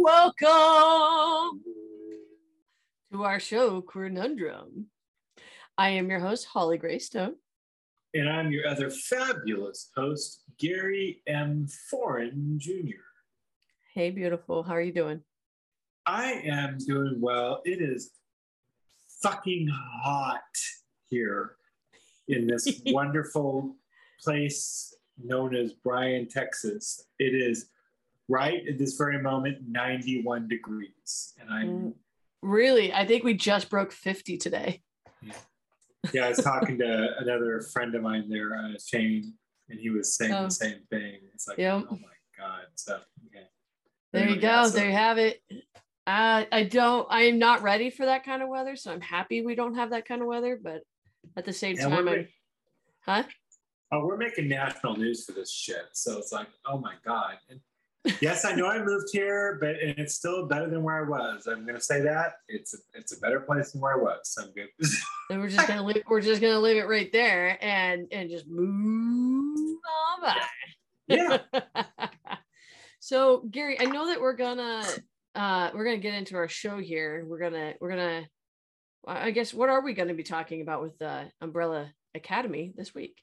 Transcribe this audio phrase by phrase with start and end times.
[0.00, 1.60] welcome
[3.12, 4.84] to our show, Queernundrum.
[5.76, 7.34] I am your host, Holly Greystone.
[8.14, 11.66] And I'm your other fabulous host, Gary M.
[11.90, 13.04] Foreign Jr.
[13.92, 14.62] Hey, beautiful.
[14.62, 15.20] How are you doing?
[16.06, 17.60] I am doing well.
[17.66, 18.12] It is
[19.22, 19.68] fucking
[20.02, 20.40] hot
[21.10, 21.56] here
[22.28, 23.76] in this wonderful
[24.22, 27.04] place known as Bryan, Texas.
[27.18, 27.68] It is
[28.30, 31.34] right at this very moment 91 degrees.
[31.40, 31.94] And I'm, Mm,
[32.42, 32.90] Really?
[32.90, 34.82] I think we just broke 50 today.
[35.20, 35.32] yeah,
[36.14, 39.34] yeah I was talking to another friend of mine there, uh, Shane,
[39.68, 40.44] and he was saying Oh.
[40.44, 41.18] the same thing.
[41.34, 41.84] It's like, Yep.
[41.90, 42.64] oh my God.
[42.76, 43.00] So,
[43.34, 43.42] yeah
[44.12, 44.64] There you go.
[44.64, 45.42] so- There you have it.
[46.06, 48.74] Uh, I don't, I am not ready for that kind of weather.
[48.74, 50.58] So I'm happy we don't have that kind of weather.
[50.60, 50.82] But
[51.36, 52.26] at the same time, I'm,
[53.04, 53.24] huh?
[53.92, 55.84] Oh, we're making national news for this shit.
[55.92, 57.34] So it's like, oh my God.
[57.50, 57.60] And
[58.20, 61.46] yes, I know I moved here, but and it's still better than where I was.
[61.46, 62.34] I'm gonna say that.
[62.48, 64.20] It's a, it's a better place than where I was.
[64.24, 64.68] So I'm good.
[65.30, 68.48] And we're just gonna leave, we're just gonna leave it right there and and just
[68.48, 69.78] move
[70.16, 70.40] on by.
[71.06, 71.38] yeah.
[72.98, 74.82] so Gary, I know that we're gonna
[75.36, 77.24] uh we're gonna get into our show here.
[77.28, 78.28] We're gonna we're gonna
[79.06, 82.92] I I guess what are we gonna be talking about with uh Umbrella Academy this
[82.92, 83.22] week?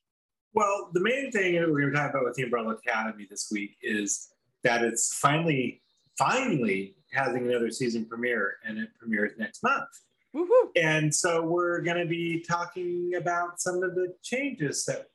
[0.53, 3.75] Well, the main thing that we're gonna talk about with the Umbrella Academy this week
[3.81, 4.29] is
[4.63, 5.81] that it's finally,
[6.17, 9.87] finally having another season premiere and it premieres next month.
[10.35, 10.69] Woohoo!
[10.75, 15.07] And so we're going to be talking about some of the changes that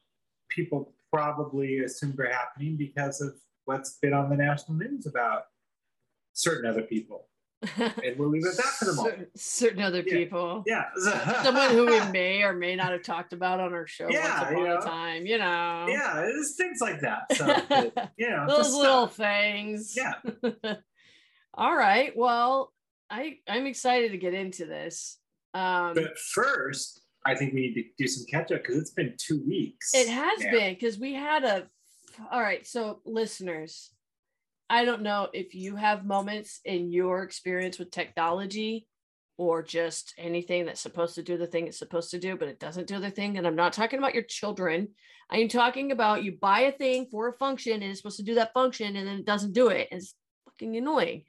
[0.49, 3.35] people probably assumed are happening because of
[3.67, 5.45] what's been on the national news about
[6.33, 7.29] certain other people.
[7.79, 9.29] And we'll leave it at that for the moment.
[9.37, 10.13] certain, other Yeah.
[10.15, 10.65] people.
[10.67, 10.85] Yeah.
[11.43, 14.51] Someone who we may or may not have talked about on our show Yeah, once
[14.51, 14.79] you upon know.
[14.79, 15.87] a time, you know.
[15.89, 17.23] yeah, it's things like that.
[17.37, 19.17] So, you know, Those little stuff.
[19.17, 19.97] things.
[19.97, 20.15] Yeah.
[21.55, 22.13] All right.
[22.17, 22.73] Well,
[23.11, 25.19] I I'm excited to get into this.
[25.55, 29.15] Um But first, I think we need to do some catch up because it's been
[29.19, 29.95] two weeks.
[29.95, 30.51] it has now.
[30.51, 31.69] been because we had a
[32.31, 33.92] all right, so listeners,
[34.69, 38.87] I don't know if you have moments in your experience with technology
[39.37, 42.61] or just anything that's supposed to do the thing it's supposed to do, but it
[42.61, 43.37] doesn't do the thing.
[43.37, 44.89] And I'm not talking about your children.
[45.31, 48.23] I am talking about you buy a thing for a function and it's supposed to
[48.23, 49.89] do that function and then it doesn't do it.
[49.91, 50.15] And it's
[50.45, 51.25] fucking annoying.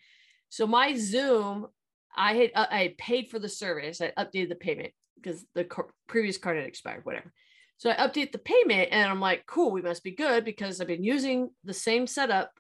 [0.50, 1.68] So my Zoom,
[2.16, 4.02] I had uh, I had paid for the service.
[4.02, 5.68] I updated the payment because the
[6.08, 7.32] previous card had expired, whatever.
[7.78, 10.88] So I update the payment and I'm like, cool, we must be good because I've
[10.88, 12.52] been using the same setup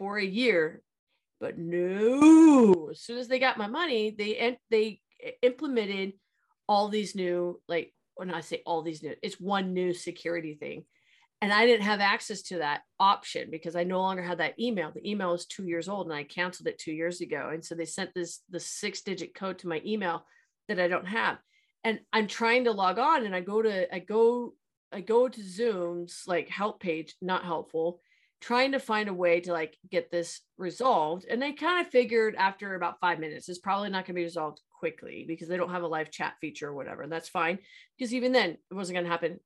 [0.00, 0.82] for a year.
[1.38, 5.00] But no, as soon as they got my money, they they
[5.42, 6.14] implemented
[6.66, 10.84] all these new like when I say all these new, it's one new security thing.
[11.40, 14.92] And I didn't have access to that option because I no longer had that email.
[14.92, 17.48] The email is two years old and I canceled it two years ago.
[17.50, 20.26] And so they sent this the six digit code to my email
[20.68, 21.38] that I don't have.
[21.82, 24.52] And I'm trying to log on and I go to I go
[24.92, 28.00] I go to Zoom's like help page, not helpful,
[28.40, 31.26] trying to find a way to like get this resolved.
[31.28, 34.24] And I kind of figured after about five minutes, it's probably not going to be
[34.24, 37.02] resolved quickly because they don't have a live chat feature or whatever.
[37.02, 37.58] And that's fine
[37.96, 39.40] because even then it wasn't going to happen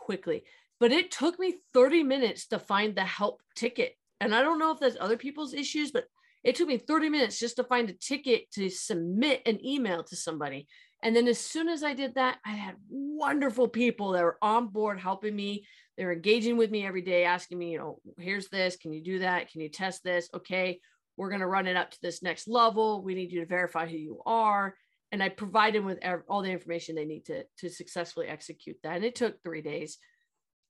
[0.00, 0.44] quickly.
[0.80, 3.96] But it took me 30 minutes to find the help ticket.
[4.20, 6.06] And I don't know if that's other people's issues, but
[6.42, 10.16] it took me 30 minutes just to find a ticket to submit an email to
[10.16, 10.66] somebody.
[11.02, 14.68] And then as soon as I did that, I had wonderful people that were on
[14.68, 15.66] board helping me.
[15.96, 18.76] They were engaging with me every day, asking me, you know, here's this.
[18.76, 19.50] Can you do that?
[19.50, 20.28] Can you test this?
[20.34, 20.80] Okay,
[21.16, 23.02] we're going to run it up to this next level.
[23.02, 24.74] We need you to verify who you are.
[25.10, 25.98] And I provide them with
[26.28, 28.96] all the information they need to, to successfully execute that.
[28.96, 29.98] And it took three days.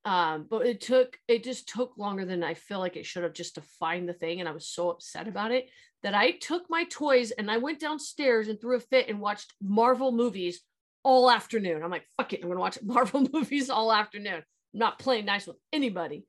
[0.04, 3.34] Um, but it took, it just took longer than I feel like it should have
[3.34, 4.40] just to find the thing.
[4.40, 5.68] And I was so upset about it
[6.02, 9.52] that I took my toys and I went downstairs and threw a fit and watched
[9.62, 10.60] Marvel movies
[11.04, 11.82] all afternoon.
[11.82, 14.42] I'm like, fuck it, I'm gonna watch Marvel movies all afternoon.
[14.74, 16.26] Not playing nice with anybody.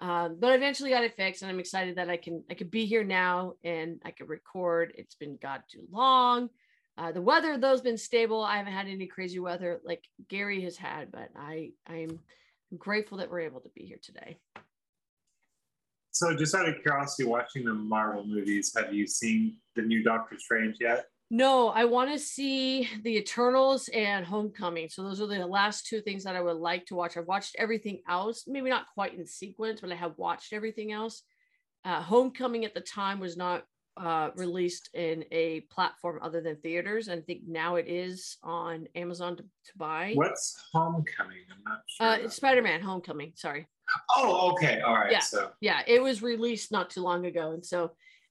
[0.00, 2.68] Um, but I eventually got it fixed, and I'm excited that I can I can
[2.68, 4.92] be here now and I can record.
[4.96, 6.48] It's been god too long.
[6.96, 8.42] Uh, the weather though has been stable.
[8.42, 12.18] I haven't had any crazy weather like Gary has had, but I I'm
[12.78, 14.38] grateful that we're able to be here today.
[16.12, 20.36] So, just out of curiosity, watching the Marvel movies, have you seen the new Doctor
[20.38, 21.06] Strange yet?
[21.32, 24.88] No, I want to see the Eternals and Homecoming.
[24.88, 27.16] So those are the last two things that I would like to watch.
[27.16, 31.22] I've watched everything else, maybe not quite in sequence, but I have watched everything else.
[31.84, 33.62] Uh, Homecoming at the time was not
[33.96, 38.88] uh, released in a platform other than theaters, and I think now it is on
[38.96, 40.12] Amazon to, to buy.
[40.14, 41.44] What's Homecoming?
[41.52, 42.06] I'm not sure.
[42.06, 43.34] Uh, it's Spider-Man Homecoming.
[43.36, 43.68] Sorry.
[44.16, 44.80] Oh, okay.
[44.80, 45.12] All right.
[45.12, 45.20] Yeah.
[45.20, 47.90] So, yeah it was released not too long ago and so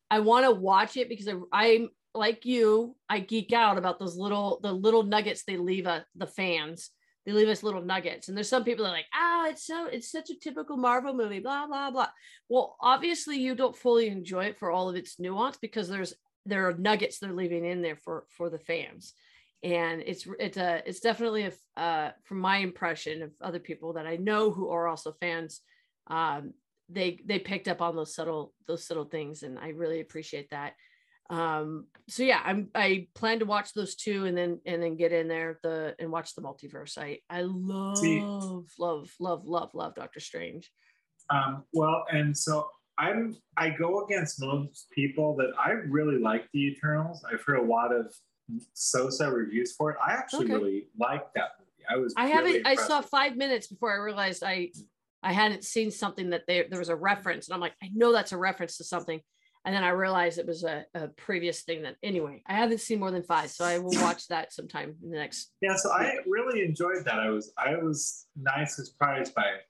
[0.10, 4.18] i want to watch it because I, i'm like you i geek out about those
[4.18, 6.92] little the little nuggets they leave uh, the fans.
[7.26, 8.28] They leave us little nuggets.
[8.28, 11.14] And there's some people that are like ah it's so it's such a typical marvel
[11.14, 12.10] movie blah blah blah.
[12.48, 16.14] Well obviously you don't fully enjoy it for all of its nuance because there's
[16.46, 19.14] there are nuggets they're leaving in there for for the fans.
[19.62, 24.08] And it's it's a it's definitely a uh from my impression of other people that
[24.08, 25.62] i know who are also fans
[26.08, 26.54] um
[26.88, 29.44] they they picked up on those subtle those subtle things.
[29.44, 30.74] And i really appreciate that
[31.30, 35.12] um so yeah i'm i plan to watch those two and then and then get
[35.12, 38.28] in there the and watch the multiverse i i love See-
[38.80, 40.72] love love love love doctor strange
[41.32, 46.66] um, well, and so I'm I go against most people that I really like the
[46.70, 47.24] Eternals.
[47.32, 48.12] I've heard a lot of
[48.74, 49.98] Sosa reviews for it.
[50.04, 50.54] I actually Okay.
[50.56, 51.86] really liked that movie.
[51.88, 52.16] I was.
[52.18, 54.72] i really haven't i saw five minutes before i realized i
[55.22, 58.12] i hadn't seen something that there there was a reference and i'm like i know
[58.12, 59.20] that's a reference to something
[59.66, 63.00] and then i realized it was a, a previous thing that anyway i haven't seen
[63.00, 66.18] more than five so i will watch that sometime in the next Yeah, so I
[66.28, 67.20] really enjoyed that.
[67.20, 69.62] I was I was nice surprised by it.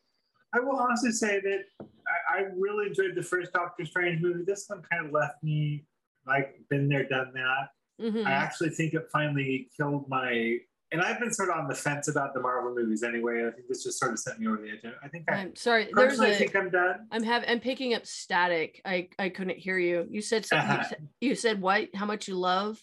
[0.55, 1.61] I will honestly say that
[2.07, 4.43] I, I really enjoyed the first Doctor Strange movie.
[4.45, 5.85] This one kind of left me
[6.27, 7.69] like been there, done that.
[8.01, 8.25] Mhm.
[8.25, 10.57] I actually think it finally killed my.
[10.91, 13.45] And I've been sort of on the fence about the Marvel movies anyway.
[13.47, 14.93] I think this just sort of sent me over the edge.
[15.03, 17.07] I think I i'm sorry there's personally I a think I'm done.
[17.11, 18.81] I'm have I'm picking up static.
[18.85, 20.07] I I couldn't hear you.
[20.09, 20.69] You said something.
[20.69, 20.95] Uh-huh.
[21.21, 21.89] You, said, what?
[21.93, 22.81] How much you love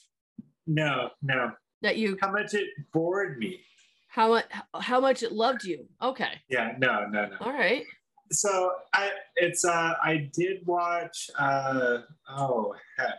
[0.69, 1.51] No, no.
[1.83, 3.61] that you How much it bored me.
[4.09, 4.45] how much
[4.81, 5.87] how much it loved you.
[6.01, 7.37] Okay, Yeah, no, no, no.
[7.41, 7.85] all right.
[8.31, 11.99] so I it's uh I did watch uh
[12.31, 13.19] oh heck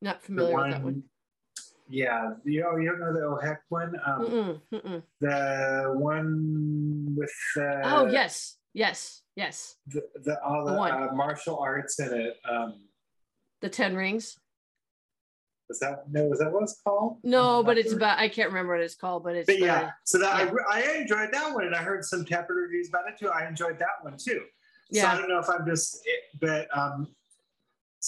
[0.00, 1.02] Not familiar one, with that one.
[1.88, 5.02] Yeah you know you don't know the oh heck one um Mm-mm, mm-mm.
[5.20, 9.76] the one with uh, oh yes, yes, yes.
[9.86, 12.80] the, the all the, The uh, martial arts in it um
[13.60, 14.36] The Ten Rings.
[15.68, 17.96] was that no was that what it's called No, but it's sure.
[17.98, 18.18] about.
[18.18, 19.46] I can't remember what it's called, but it's.
[19.46, 20.52] but the- yeah so that yeah.
[20.68, 23.46] I, I enjoyed that one and I heard some tepid reviews about it too I
[23.48, 24.42] enjoyed that one too
[24.92, 26.04] so I don't know if I'm just
[26.40, 27.08] but um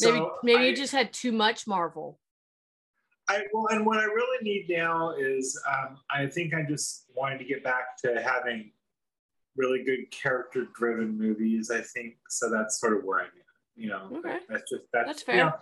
[0.00, 2.20] Maybe maybe I- you just had too much Marvel.
[3.28, 7.38] I well, and what I really need now is um, I think I just wanted
[7.38, 8.72] to get back to having
[9.56, 11.70] really good character-driven movies.
[11.70, 12.48] I think so.
[12.50, 13.32] That's sort of where I'm at.
[13.76, 14.38] You know, Okay.
[14.48, 15.36] that's just that's, That's you fair.
[15.36, 15.52] know,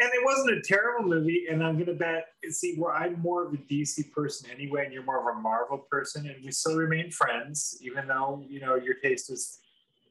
[0.00, 1.46] and it wasn't a terrible movie.
[1.50, 5.04] And I'm gonna bet see where I'm more of a DC person anyway, and you're
[5.04, 8.94] more of a Marvel person, and we still remain friends, even though you know your
[8.94, 9.58] taste is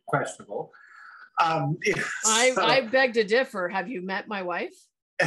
[0.08, 0.72] questionable.
[1.44, 1.78] Um,
[2.26, 3.68] I so- I beg to differ.
[3.68, 4.74] Have you met my wife?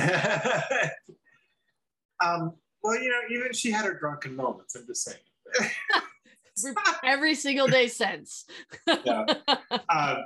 [2.24, 4.74] um, well, you know, even she had her drunken moments.
[4.76, 5.18] I'm just saying.
[7.04, 8.46] Every single day since.
[9.04, 9.26] Yeah.
[9.88, 10.24] um,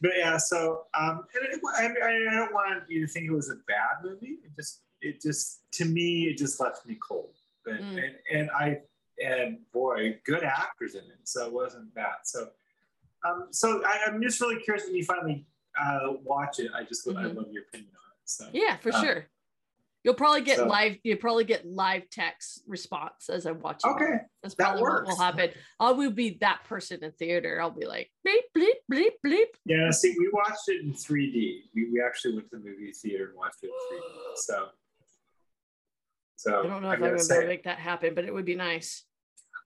[0.00, 3.32] but yeah, so um, and it, I, I I don't want you to think it
[3.32, 4.38] was a bad movie.
[4.44, 7.30] It just, it just, to me, it just left me cold.
[7.66, 7.96] And, Mm.
[8.04, 8.80] and, and I,
[9.24, 12.16] and boy, good actors in it, so it wasn't bad.
[12.24, 12.48] So,
[13.24, 15.46] um, so I, I'm just really curious when you finally
[15.80, 16.70] uh, watch it.
[16.74, 17.36] I just, I Mhm.
[17.36, 18.18] love your opinion on it.
[18.26, 19.26] So Yeah, for Um, sure.
[20.04, 20.96] You'll probably get so- live.
[21.02, 23.90] You'll probably get live text response as I'm watching.
[23.92, 25.50] okay, that's that probably what will happen.
[25.80, 27.60] I will be that person in theater.
[27.60, 29.46] I'll be like bleep bleep bleep bleep.
[29.64, 29.90] yeah.
[29.90, 31.62] See, we watched it in 3D.
[31.74, 34.02] We, we actually went to the movie theater and watched it in 3D.
[34.36, 34.66] So,
[36.36, 38.44] so I don't know if I'm gonna gonna say- make that happen, but it would
[38.44, 39.04] be nice.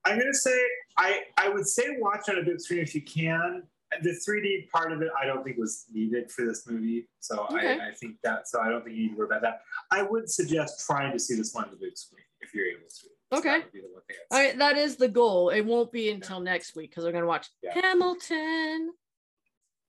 [0.05, 0.57] I'm gonna say
[0.97, 3.65] I I would say watch on a big screen if you can.
[4.03, 7.79] The 3D part of it, I don't think was needed for this movie, so Okay.
[7.81, 8.47] I, I think that.
[8.47, 9.63] So I don't think you need to worry about that.
[9.91, 12.87] I would suggest trying to see this one on the big screen if you're able
[12.89, 13.37] to.
[13.39, 13.49] Okay.
[13.59, 15.49] that would be the one thing I'd All right, that is the goal.
[15.51, 17.73] It won't be until next week because we're gonna watch Yeah.
[17.81, 18.93] Hamilton.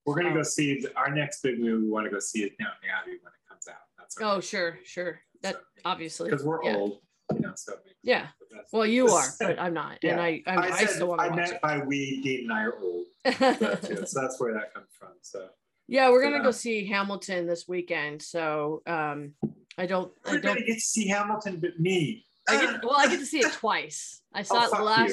[0.05, 1.83] We're gonna so- go um, see the, our next big movie.
[1.85, 3.75] We want to go see it Downton Abbey when it comes out.
[3.97, 5.19] That's Oh, sure, sure.
[5.41, 6.29] That obviously.
[6.29, 6.75] because we're yeah.
[6.75, 7.01] old,
[7.33, 7.51] you know.
[7.55, 8.27] So Yeah.
[8.71, 11.25] Well, you are, but I'm not, and I I'm, I, I, said, still want I
[11.25, 13.05] to watch meant by we, Dean and I are old.
[13.25, 14.05] So, too.
[14.05, 15.09] so that's where that comes from.
[15.21, 15.49] So
[15.87, 16.43] yeah, we're gonna Yeah.
[16.43, 18.21] go see Hamilton this weekend.
[18.21, 19.33] So um,
[19.77, 22.25] I don't I don't get to see Hamilton, but me.
[22.47, 24.21] I get well, I get to see it twice.
[24.33, 25.09] I saw Oh, it last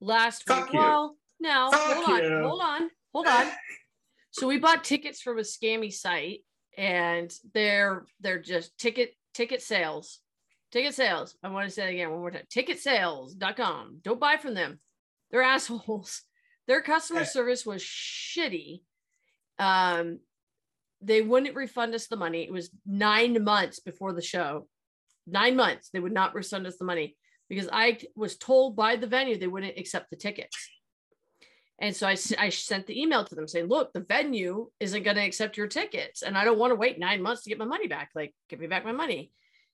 [0.00, 0.06] you.
[0.06, 0.74] last Fuck week.
[0.74, 0.78] you.
[0.80, 2.38] Well, no, Fuck hold on, you.
[2.42, 3.46] hold on, hold on.
[4.30, 6.40] So we bought tickets from a scammy site,
[6.78, 10.20] and they're they're just ticket ticket sales,
[10.76, 11.34] ticket sales.
[11.42, 12.42] I want to say it again one more time.
[12.50, 14.00] Ticket Ticketsales.com.
[14.02, 14.78] Don't buy from them.
[15.30, 16.22] They're assholes.
[16.68, 17.28] Their customer Okay.
[17.30, 18.82] service was shitty.
[19.58, 20.18] Um,
[21.00, 22.42] they wouldn't refund us the money.
[22.42, 24.68] It was nine months before the show.
[25.26, 27.16] Nine months they would not refund us the money
[27.48, 30.56] because I was told by the venue they wouldn't accept the tickets.
[31.78, 35.16] And so I, I sent the email to them saying, look, the venue isn't going
[35.16, 36.22] to accept your tickets.
[36.22, 38.10] And I don't want to wait nine months to get my money back.
[38.14, 39.30] Like, give me back my money.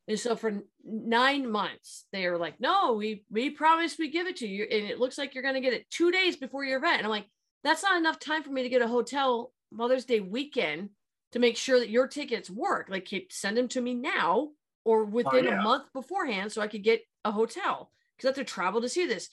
[0.08, 4.36] And so for nine months, they were like, no, we, we promise we give it
[4.36, 4.64] to you.
[4.64, 6.98] And it looks like you're going to get it two days before your event.
[6.98, 7.26] And I'm like,
[7.62, 10.90] that's not enough time for me to get a hotel Mother's Day weekend
[11.32, 12.88] to make sure that your tickets work.
[12.90, 14.48] Like, send them to me now
[14.84, 15.60] or oh, within yeah.
[15.60, 18.88] a month beforehand so I could get a hotel because I have to travel to
[18.88, 19.28] see this.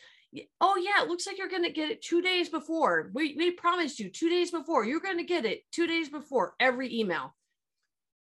[0.61, 3.09] Oh yeah, it looks like you're gonna get it two days before.
[3.13, 4.85] We we promised you two days before.
[4.85, 7.33] You're gonna get it two days before every email.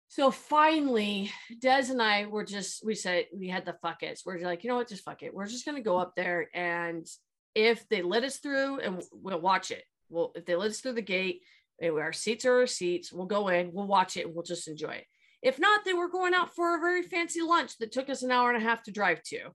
[0.08, 4.20] So finally, Des and I were just we said we had the fuck it.
[4.24, 5.34] We're like, you know what, just fuck it.
[5.34, 7.06] We're just gonna go up there and
[7.54, 9.84] if they let us through and we'll watch it.
[10.08, 11.42] Well, if they let us through the gate,
[11.80, 14.68] and our seats are our seats, we'll go in, we'll watch it, and we'll just
[14.68, 15.06] enjoy it.
[15.42, 18.30] If not, then we're going out for a very fancy lunch that took us an
[18.30, 19.50] hour and a half to drive to.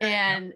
[0.00, 0.54] And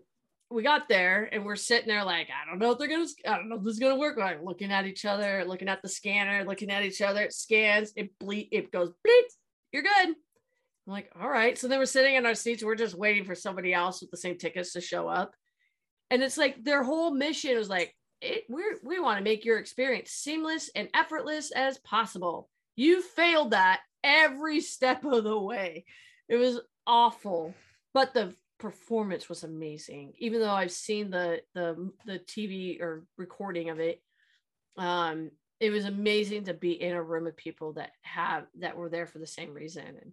[0.54, 3.36] we got there and we're sitting there like, I don't know if they're gonna, I
[3.36, 4.16] don't know if this is gonna work.
[4.16, 7.22] Like looking at each other, looking at the scanner, looking at each other.
[7.22, 9.22] It scans, it bleep, it goes bleep.
[9.72, 10.08] You're good.
[10.08, 11.58] I'm like, all right.
[11.58, 12.62] So then we're sitting in our seats.
[12.62, 15.34] We're just waiting for somebody else with the same tickets to show up.
[16.10, 19.58] And it's like their whole mission was like, it, we're, we want to make your
[19.58, 22.48] experience seamless and effortless as possible.
[22.76, 25.84] You failed that every step of the way.
[26.28, 27.54] It was awful,
[27.92, 28.34] but the
[28.64, 30.14] performance was amazing.
[30.16, 34.00] Even though I've seen the the the TV or recording of it,
[34.78, 35.30] um,
[35.60, 39.06] it was amazing to be in a room of people that have that were there
[39.06, 39.84] for the same reason.
[39.84, 40.12] And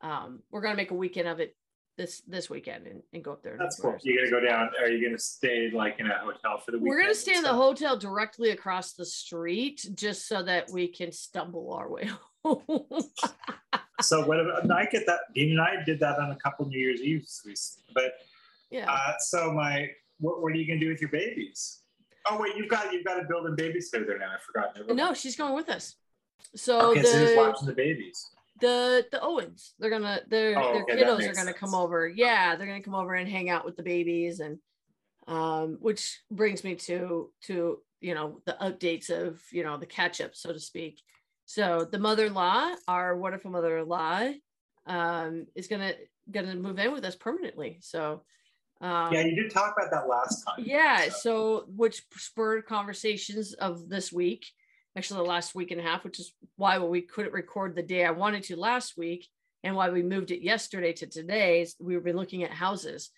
[0.00, 1.56] um, we're gonna make a weekend of it
[1.96, 3.56] this this weekend and, and go up there.
[3.58, 3.96] That's cool.
[4.04, 4.70] You're gonna go down.
[4.80, 6.88] Are you gonna stay like in a hotel for the weekend?
[6.88, 11.10] we're gonna stay in the hotel directly across the street just so that we can
[11.10, 12.08] stumble our way.
[14.00, 15.20] So what about, I get that.
[15.34, 18.12] Dean and I did that on a couple New Year's Eves, but
[18.70, 18.86] yeah.
[18.88, 19.88] uh, so my,
[20.20, 21.80] what, what are you gonna do with your babies?
[22.30, 24.30] Oh wait, you've got you've got a built-in babysitter there now.
[24.34, 24.76] I forgot.
[24.76, 25.96] Never no, she's going with us.
[26.54, 28.30] So Okay, so the watching the babies?
[28.60, 31.58] the the Owens, they're gonna their Oh, their okay, kiddos are gonna sense.
[31.58, 32.08] come over.
[32.08, 34.58] Yeah, they're gonna come over and hang out with the babies and
[35.26, 40.20] um which brings me to to you know the updates of you know the catch
[40.20, 41.00] up so to speak.
[41.48, 44.32] So the mother-in-law, our wonderful mother-in-law,
[44.86, 45.94] um, is gonna
[46.30, 47.78] gonna move in with us permanently.
[47.80, 48.22] So
[48.82, 50.62] um Yeah, you did talk about that last time.
[50.64, 54.44] yeah So- so which spurred conversations of this week
[54.94, 58.04] actually the last week and a half which is why we couldn't record the day
[58.04, 59.26] i wanted to last week
[59.64, 63.10] and why we moved it yesterday to today is we've been looking at houses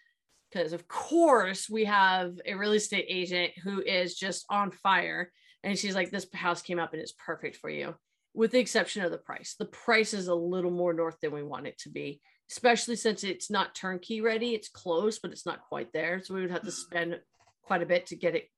[0.50, 5.30] because of course we have a real estate agent who is just on fire
[5.62, 7.94] and she's like this house came up and it's perfect for you
[8.34, 9.56] with the exception of the price.
[9.58, 12.20] The price is a little more north than we want it to be
[12.50, 14.54] especially since it's not turnkey ready.
[14.54, 16.20] It's close but it's not quite there.
[16.22, 17.18] So we would have to spend
[17.62, 18.49] quite a bit to get it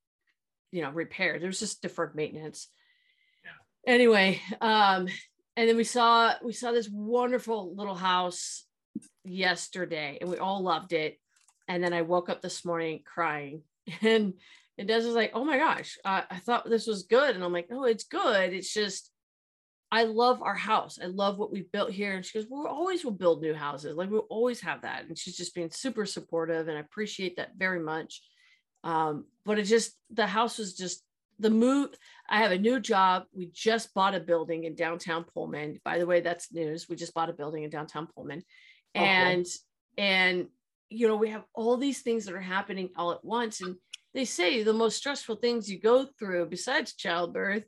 [0.71, 1.43] you know repaired.
[1.43, 2.69] There's just deferred maintenance.
[3.87, 5.09] Anyway um
[5.57, 8.65] and then we saw we saw this wonderful little house
[9.25, 11.19] yesterday and we all loved it.
[11.69, 13.63] And then i woke up this morning crying
[14.01, 14.35] and
[14.79, 17.35] and Des was like oh my gosh uh, i thought this was good.
[17.35, 18.55] And i'm like no it's good.
[18.55, 19.12] It's just
[19.93, 20.99] I love our house.
[21.01, 22.15] I love what we've built here.
[22.15, 23.95] And she goes, well, we always will build new houses.
[23.95, 25.05] Like we'll always have that.
[25.07, 26.69] And she's just being super supportive.
[26.69, 28.23] And I appreciate that very much.
[28.85, 31.05] Um, but it just, the house was just
[31.39, 31.91] the move.
[32.27, 33.25] I have a new job.
[33.37, 35.79] We just bought a building in downtown Pullman.
[35.85, 36.89] By the way, that's news.
[36.89, 38.43] We just bought a building in downtown Pullman.
[38.95, 38.99] Oh.
[38.99, 39.47] And,
[39.99, 40.47] and,
[40.89, 43.61] you know, we have all these things that are happening all at once.
[43.61, 43.77] And
[44.15, 47.65] they say the most stressful things you go through besides childbirth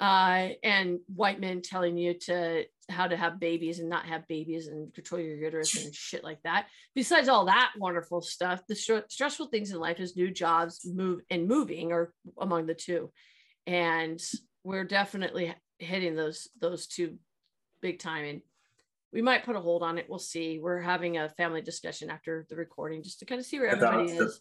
[0.00, 4.68] uh, and white men telling you to how to have babies and not have babies
[4.68, 6.66] and control your uterus and shit like that.
[6.94, 11.20] Besides all that wonderful stuff, the str- stressful things in life is new jobs, move
[11.30, 13.10] and moving are among the two,
[13.66, 14.20] and
[14.62, 17.18] we're definitely hitting those those two
[17.80, 18.24] big time.
[18.24, 18.40] And
[19.12, 20.06] we might put a hold on it.
[20.08, 20.58] We'll see.
[20.58, 24.10] We're having a family discussion after the recording just to kind of see where everybody
[24.10, 24.40] is.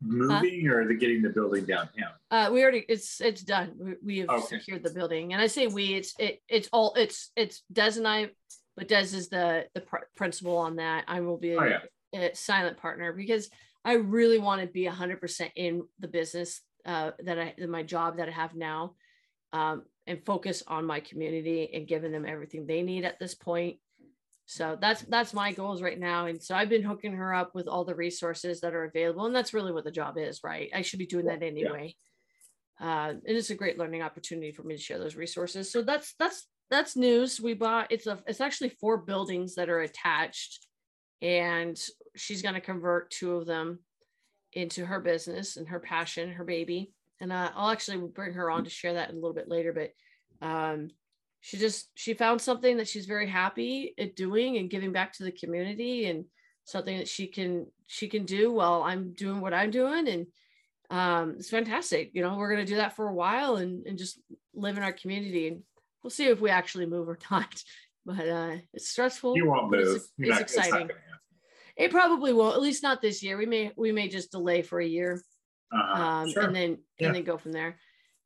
[0.00, 2.10] Moving or the getting the building downtown?
[2.30, 3.72] Uh, we already it's it's done.
[3.78, 4.58] We, we have Okay.
[4.58, 5.94] secured the building, and I say we.
[5.94, 8.30] It's it it's all it's it's Des and I,
[8.76, 11.04] but Des is the the pr- principal on that.
[11.08, 12.20] I will be a, Oh, yeah.
[12.30, 13.48] a silent partner because
[13.84, 18.18] I really want to be hundred percent in the business uh, that I my job
[18.18, 18.94] that I have now.
[19.52, 23.78] Um, and focus on my community and giving them everything they need at this point.
[24.46, 26.26] So that's that's my goals right now.
[26.26, 29.26] And so I've been hooking her up with all the resources that are available.
[29.26, 30.70] And that's really what the job is, right?
[30.74, 31.96] I should be doing that anyway.
[32.80, 35.70] Uh, and it's a great learning opportunity for me to share those resources.
[35.70, 37.40] So that's that's that's news.
[37.40, 40.66] We bought it's a it's actually four buildings that are attached,
[41.22, 41.80] and
[42.16, 43.78] she's gonna convert two of them
[44.52, 46.92] into her business and her passion, her baby.
[47.20, 49.72] And uh, I'll actually bring her on to share that a little bit later.
[49.72, 50.90] But um,
[51.46, 55.24] she just she found something that she's very happy at doing and giving back to
[55.24, 56.24] the community and
[56.64, 60.08] something that she can she can do while I'm doing what I'm doing.
[60.08, 60.26] And
[60.88, 62.12] um, it's fantastic.
[62.14, 64.18] You know, we're gonna do that for a while and and just
[64.54, 65.48] live in our community.
[65.48, 65.62] And
[66.02, 67.62] we'll see if we actually move or not.
[68.06, 69.36] But uh, it's stressful.
[69.36, 69.96] You won't move.
[69.96, 70.86] It's, it's not- exciting.
[70.88, 71.00] gonna.
[71.76, 72.54] It probably won't.
[72.54, 73.36] At least not this year.
[73.36, 75.20] We may we may just delay for a year,
[75.70, 76.02] Uh-huh.
[76.02, 76.44] um, Sure.
[76.44, 77.08] and then Yeah.
[77.08, 77.76] and then go from there.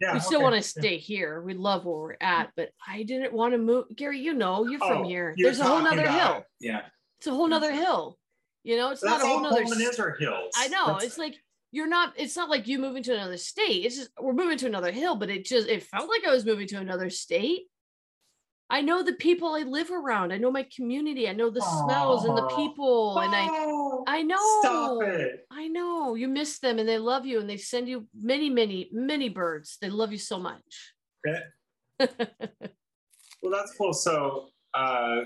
[0.00, 0.44] Yeah, we still okay.
[0.44, 1.40] want to stay here.
[1.40, 2.52] We love where we're at, mm.
[2.56, 3.86] but I didn't want to move.
[3.94, 5.34] Gary, you know, you're from Oh, here.
[5.36, 6.44] you're There's a whole talking nother about- hill.
[6.60, 6.80] Yeah.
[7.18, 8.16] It's a whole nother hill.
[8.64, 9.62] You know, it's That's not a whole all nother.
[9.62, 10.52] Pullman s- is are hills.
[10.56, 10.86] I know.
[10.86, 11.36] That's- It's like
[11.72, 12.14] you're not.
[12.16, 13.84] It's not like you moving to another state.
[13.84, 16.44] It's just we're moving to another hill, but it just it felt like I was
[16.44, 17.62] moving to another state.
[18.70, 20.32] I know the people I live around.
[20.32, 21.28] I know my community.
[21.28, 24.36] I know the smells and the people, and I Oh, I know.
[24.60, 25.46] Stop it.
[25.50, 28.88] I know you miss them and they love you and they send you many, many,
[28.92, 29.78] many birds.
[29.80, 30.94] They love you so much.
[31.26, 31.40] Okay.
[33.42, 33.92] well, that's cool.
[33.92, 35.22] So, uh,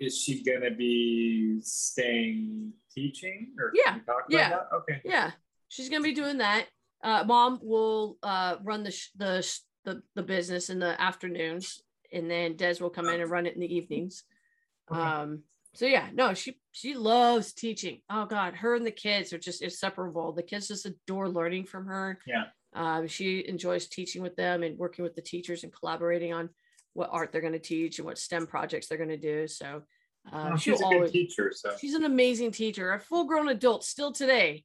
[0.00, 4.48] is she gonna be staying teaching or Yeah, you talk about yeah.
[4.50, 4.68] that?
[4.74, 5.00] Okay.
[5.04, 5.30] yeah,
[5.68, 6.66] she's gonna be doing that.
[7.02, 11.82] Uh, Mom will uh, run the, sh- the sh- the the business in the afternoons,
[12.12, 14.24] and then Des will come in and run it in the evenings.
[14.90, 15.00] Okay.
[15.00, 15.42] Um,
[15.74, 18.00] so yeah, no, she she loves teaching.
[18.08, 20.32] Oh God, her and the kids are just inseparable.
[20.32, 22.18] The kids just adore learning from her.
[22.26, 22.44] Yeah.
[22.74, 26.50] Um, she enjoys teaching with them and working with the teachers and collaborating on
[26.92, 29.46] what art they're going to teach and what STEM projects they're going to do.
[29.48, 29.82] So
[30.32, 32.92] uh, Oh, she's a good always teacher, so she's an amazing teacher.
[32.92, 34.64] A full grown adult still today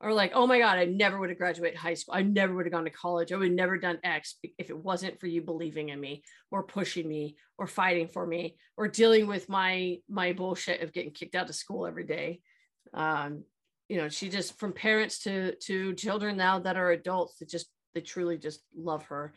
[0.00, 2.14] are like, oh my God, I never would have graduated high school.
[2.14, 3.32] I never would have gone to college.
[3.32, 6.62] I would have never done X if it wasn't for you believing in me or
[6.62, 11.34] pushing me or fighting for me or dealing with my my bullshit of getting kicked
[11.34, 12.40] out of school every day.
[12.94, 13.42] Um,
[13.88, 17.66] you know, she just from parents to to children now that are adults that just
[17.94, 19.32] they truly just love her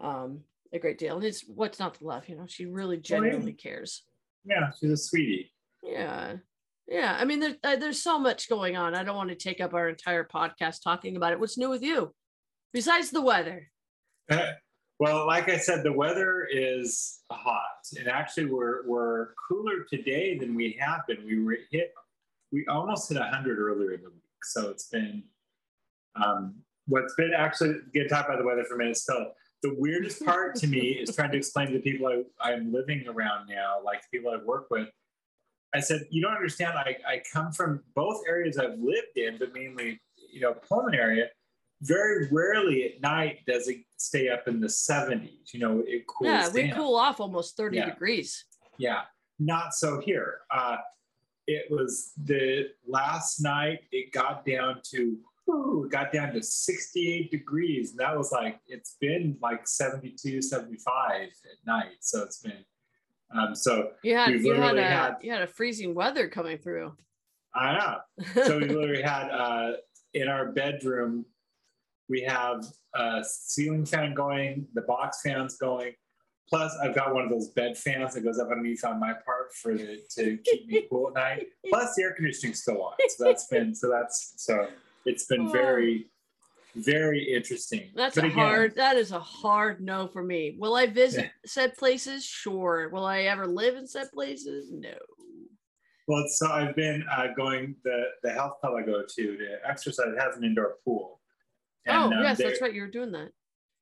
[0.00, 0.40] um
[0.72, 1.16] a great deal.
[1.16, 4.02] And it's what's not to love, you know, she really genuinely cares.
[4.44, 5.52] yeah, she's a sweetie.
[5.82, 6.36] Yeah.
[6.88, 7.16] Yeah.
[7.18, 8.94] I mean, there, uh, there's so much going on.
[8.94, 11.40] I don't want to take up our entire podcast talking about it.
[11.40, 12.14] What's new with you
[12.72, 13.70] besides the weather?
[14.98, 20.54] well, like I said, the weather is hot, and actually, we're we're cooler today than
[20.54, 21.24] we have been.
[21.24, 21.92] We were hit,
[22.52, 25.22] we almost hit hundred earlier in the week, so it's been.
[26.22, 26.56] Um,
[26.88, 29.32] what's been actually get talk about the weather for a minute still.
[29.62, 33.04] The weirdest part to me is trying to explain to the people I, I'm living
[33.08, 34.88] around now, like the people I work with.
[35.76, 36.74] I said, you don't understand.
[36.78, 40.00] I, I come from both areas I've lived in, but mainly,
[40.32, 41.26] you know, Pullman area.
[41.82, 45.52] Very rarely at night does it stay up in the 70s.
[45.52, 46.76] You know, it cools yeah, we down.
[46.76, 47.90] cool off almost 30 Yeah.
[47.90, 48.44] degrees.
[48.78, 49.02] Yeah,
[49.38, 50.38] not so here.
[50.50, 50.78] Uh,
[51.46, 53.80] it was the last night.
[53.92, 58.58] It got down to ooh, it got down to 68 degrees, and that was like
[58.66, 61.30] it's been like 72, 75 at
[61.66, 61.96] night.
[62.00, 62.64] So it's been
[63.30, 66.94] um, so You had you had a had- you had a freezing weather coming through.
[67.54, 68.44] I know.
[68.44, 69.72] so we literally had uh,
[70.14, 71.24] in our bedroom
[72.08, 75.92] we have a ceiling fan going the box fans going
[76.48, 79.52] plus i've got one of those bed fans that goes up underneath on my part
[79.60, 83.24] for the, to keep me cool at night plus the air conditioning's still on so
[83.24, 84.68] that's been so that's so
[85.04, 86.06] it's been very
[86.76, 90.56] very interesting That's But a again, hard that is a hard no for me.
[90.58, 92.24] Will I visit said places?
[92.24, 92.88] Sure.
[92.92, 94.70] Will I ever live in said places?
[94.72, 94.94] No.
[96.08, 100.06] well so i've been uh, going the the health club i go to to exercise
[100.08, 101.20] it has an indoor pool
[101.88, 102.74] oh, um, yes, that's right.
[102.74, 103.30] You were doing that.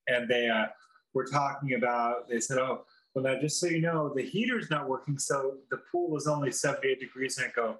[0.08, 0.66] and they uh,
[1.14, 4.88] were talking about they said oh well now just so you know the heater's not
[4.88, 7.76] working so the pool is only 78 degrees and i go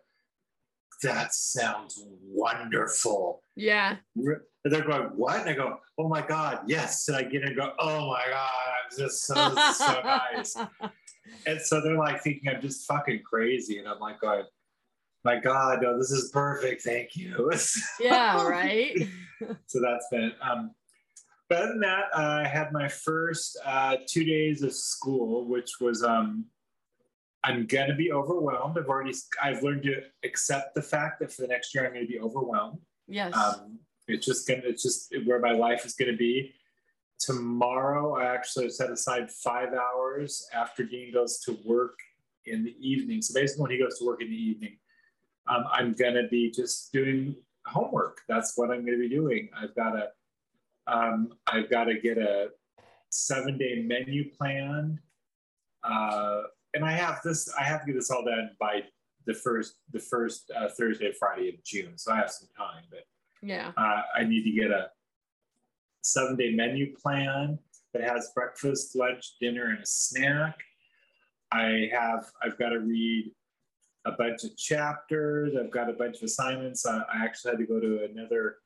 [1.02, 3.96] that sounds wonderful Yeah.
[4.16, 5.40] And they're going what?
[5.40, 7.08] And i go oh my god yes.
[7.08, 8.50] And i get in and go oh my god
[8.84, 10.56] i'm just so this is so nice.
[11.46, 13.78] And so they're like thinking i'm just fucking crazy.
[13.78, 14.44] And i'm like going
[15.24, 16.82] my god no this is perfect.
[16.82, 17.50] Thank you.
[18.00, 18.96] Yeah, right.
[19.66, 20.72] so that's been um
[21.48, 25.72] but other than that uh, i had my first uh, two days of school which
[25.80, 26.44] was um
[27.42, 28.78] i'm gonna be overwhelmed.
[28.78, 32.06] I've already i've learned to accept the fact that for the next year i'm gonna
[32.06, 33.34] be overwhelmed Yes.
[33.36, 36.54] um it's just gonna it's just where my life is gonna be
[37.18, 41.98] tomorrow, I actually set aside five hours after Dean goes to work
[42.46, 43.22] in the evening.
[43.22, 44.76] So basically, when he goes to work in the evening,
[45.46, 47.36] um, I'm gonna be just doing
[47.66, 48.20] homework.
[48.28, 49.48] That's what I'm gonna be doing.
[49.56, 50.08] I've got to,
[50.86, 52.50] um, I've got to get a
[53.10, 55.00] seven day menu plan,
[55.82, 56.42] uh,
[56.74, 57.52] and I have this.
[57.58, 58.82] I have to get this all done by
[59.26, 61.96] the first, the first uh, Thursday, Friday of June.
[61.96, 63.04] So I have some time, but
[63.42, 63.72] Yeah.
[63.76, 64.90] uh, I need to get a
[66.02, 67.58] seven day menu plan
[67.92, 70.58] that has breakfast, lunch, dinner, and a snack.
[71.52, 73.32] I have, I've got to read
[74.04, 75.54] a bunch of chapters.
[75.56, 76.84] I've got a bunch of assignments.
[76.84, 78.56] I, I actually had to go to another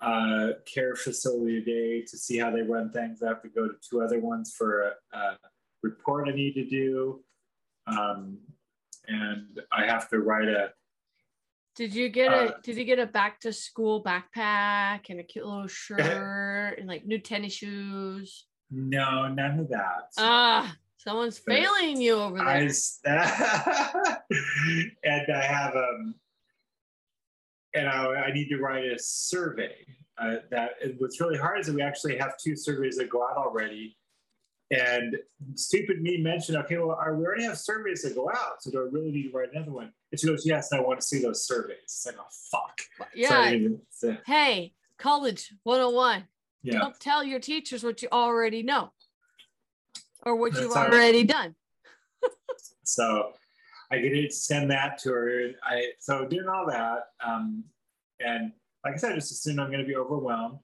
[0.00, 3.22] uh, care facility today to see how they run things.
[3.22, 5.38] I have to go to two other ones for a, a
[5.82, 7.24] report I need to do.
[7.86, 8.38] Um,
[9.08, 10.72] and I have to write a,
[11.74, 15.22] Did you get Uh, a Did you get a back to school backpack and a
[15.22, 18.46] cute little shirt and like new tennis shoes?
[18.70, 20.10] no, none of that.
[20.18, 22.48] Ah, someone's But failing you over there.
[22.48, 22.58] I
[25.04, 26.14] and I have um
[27.74, 29.76] and I, I need to write a survey.
[30.18, 33.36] Uh, that what's really hard is that we actually have two surveys that go out
[33.36, 33.96] already.
[34.70, 35.16] And
[35.54, 38.80] stupid me mentioned, okay, well, I, we already have surveys that go out, so do
[38.80, 39.92] I really need to write another one?
[40.10, 41.78] And she goes, yes, I want to see those surveys.
[41.84, 42.80] It's like, oh fuck.
[42.98, 43.50] So I yeah.
[43.52, 46.24] even- so, hey, college 101.
[46.62, 46.80] yeah.
[46.80, 48.92] Don't tell your teachers what you already know
[50.24, 50.92] or what you've all right.
[50.92, 51.54] already done.
[52.82, 53.32] So
[53.90, 55.50] I get to send that to her.
[55.64, 57.64] I so doing all that, um,
[58.20, 58.52] and
[58.84, 60.58] like I said, I just assumed I'm going to be overwhelmed.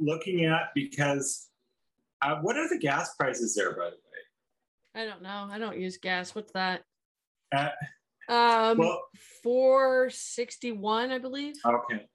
[0.00, 1.47] Looking at because
[2.22, 5.02] uh, what are the gas prices there, by the way?
[5.02, 5.48] I don't know.
[5.50, 6.34] I don't use gas.
[6.34, 6.82] What's that?
[7.54, 7.70] Uh,
[8.28, 9.00] Um, well,
[9.42, 11.54] 461, I believe.
[11.64, 12.06] okay.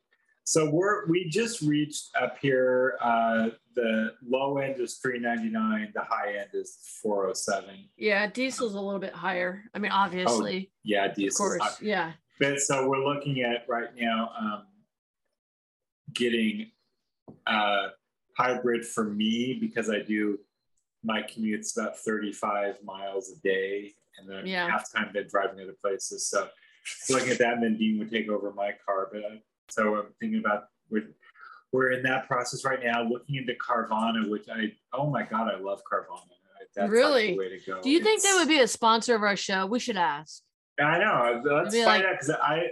[0.45, 2.97] So we're we just reached up here.
[3.01, 5.93] Uh, the low end is 399.
[5.95, 7.87] The high end is 407.
[7.95, 9.63] Yeah, diesel's a little bit higher.
[9.73, 11.45] I mean, obviously, Yeah, of diesel.
[11.45, 11.81] course.
[11.81, 12.11] Yeah.
[12.41, 14.63] But so we're looking at right now um,
[16.13, 16.71] getting
[17.47, 17.87] uh,
[18.37, 20.39] hybrid for me because I do
[21.03, 24.69] my commute's about 35 miles a day, and then Yeah.
[24.69, 26.27] half the time been driving other places.
[26.27, 26.47] So
[27.09, 29.09] looking at that, and then Dean would take over my car.
[29.11, 31.09] But I, so I'm thinking about we're
[31.73, 35.57] we're in that process right now, looking into Carvana, which I oh my god, I
[35.59, 36.29] love Carvana.
[36.75, 37.31] That's Really?
[37.33, 37.81] the way to go.
[37.81, 39.67] Do you think they would be a sponsor of our show?
[39.67, 40.41] We should ask.
[40.79, 41.39] I know.
[41.45, 42.69] Let's find like- out because I.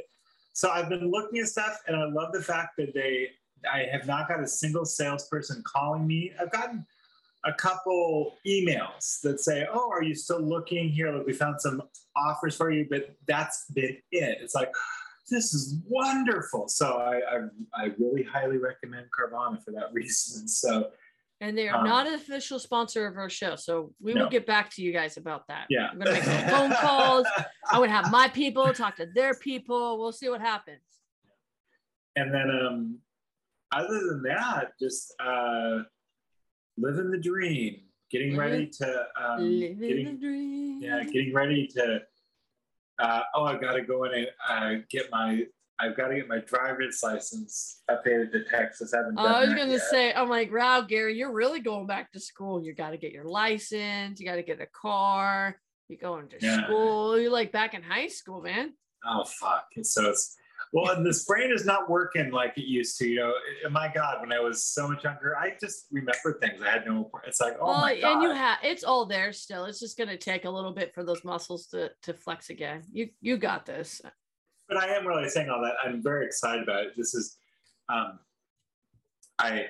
[0.53, 3.29] So I've been looking at stuff, and I love the fact that they.
[3.71, 6.31] I have not got a single salesperson calling me.
[6.39, 6.85] I've gotten
[7.43, 11.11] a couple emails that say, "Oh, are you still looking here?
[11.11, 11.81] Look, we found some
[12.15, 14.37] offers for you," but that's been it.
[14.41, 14.71] It's like.
[15.29, 16.67] This is wonderful.
[16.67, 20.45] So I, I, I really highly recommend Carvana for that reason.
[20.45, 20.89] So
[21.39, 23.55] And they are Um, not an official sponsor of our show.
[23.55, 25.67] So we will get back to you guys about that.
[25.69, 27.27] yeah, I'm going to make some phone calls.
[27.71, 29.97] I would have my people talk to their people.
[29.99, 30.81] We'll see what happens.
[32.17, 32.97] and then um
[33.71, 35.79] other than that just uh
[36.77, 37.75] living the dream
[38.09, 40.81] getting ready to um Living the dream.
[40.81, 41.99] yeah getting ready to
[42.99, 45.43] uh oh i've got to go in and uh get my
[45.79, 49.53] i've got to get my driver's license updated to texas I haven't done I was
[49.53, 49.81] gonna yet.
[49.81, 52.63] say, I'm like, wow, Gary, you're really going back to school.
[52.63, 54.19] You got to get your license.
[54.19, 55.57] You got to get a car.
[55.89, 56.63] You're going to Yeah.
[56.65, 57.19] school.
[57.19, 58.73] You're like back in high school, man.
[59.05, 60.35] oh fuck And so it's
[60.71, 63.33] well and this brain is not working like it used to you know
[63.69, 67.09] my god when i was so much younger i just remember things i had no
[67.27, 69.65] it's like oh well, my god and you have it's all there still.
[69.65, 72.83] It's just gonna take a little bit for those muscles to to flex again.
[72.91, 74.01] You you got this.
[74.67, 75.75] but I am really saying all that.
[75.83, 76.93] I'm very excited about it.
[76.95, 77.37] This is,
[77.89, 78.19] um,
[79.37, 79.67] I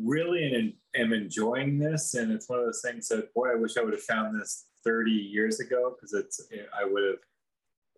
[0.00, 3.76] really am, am enjoying this, and it's one of those things that boy, I wish
[3.76, 6.40] I would have found this 30 years ago because it's
[6.78, 7.16] I would have.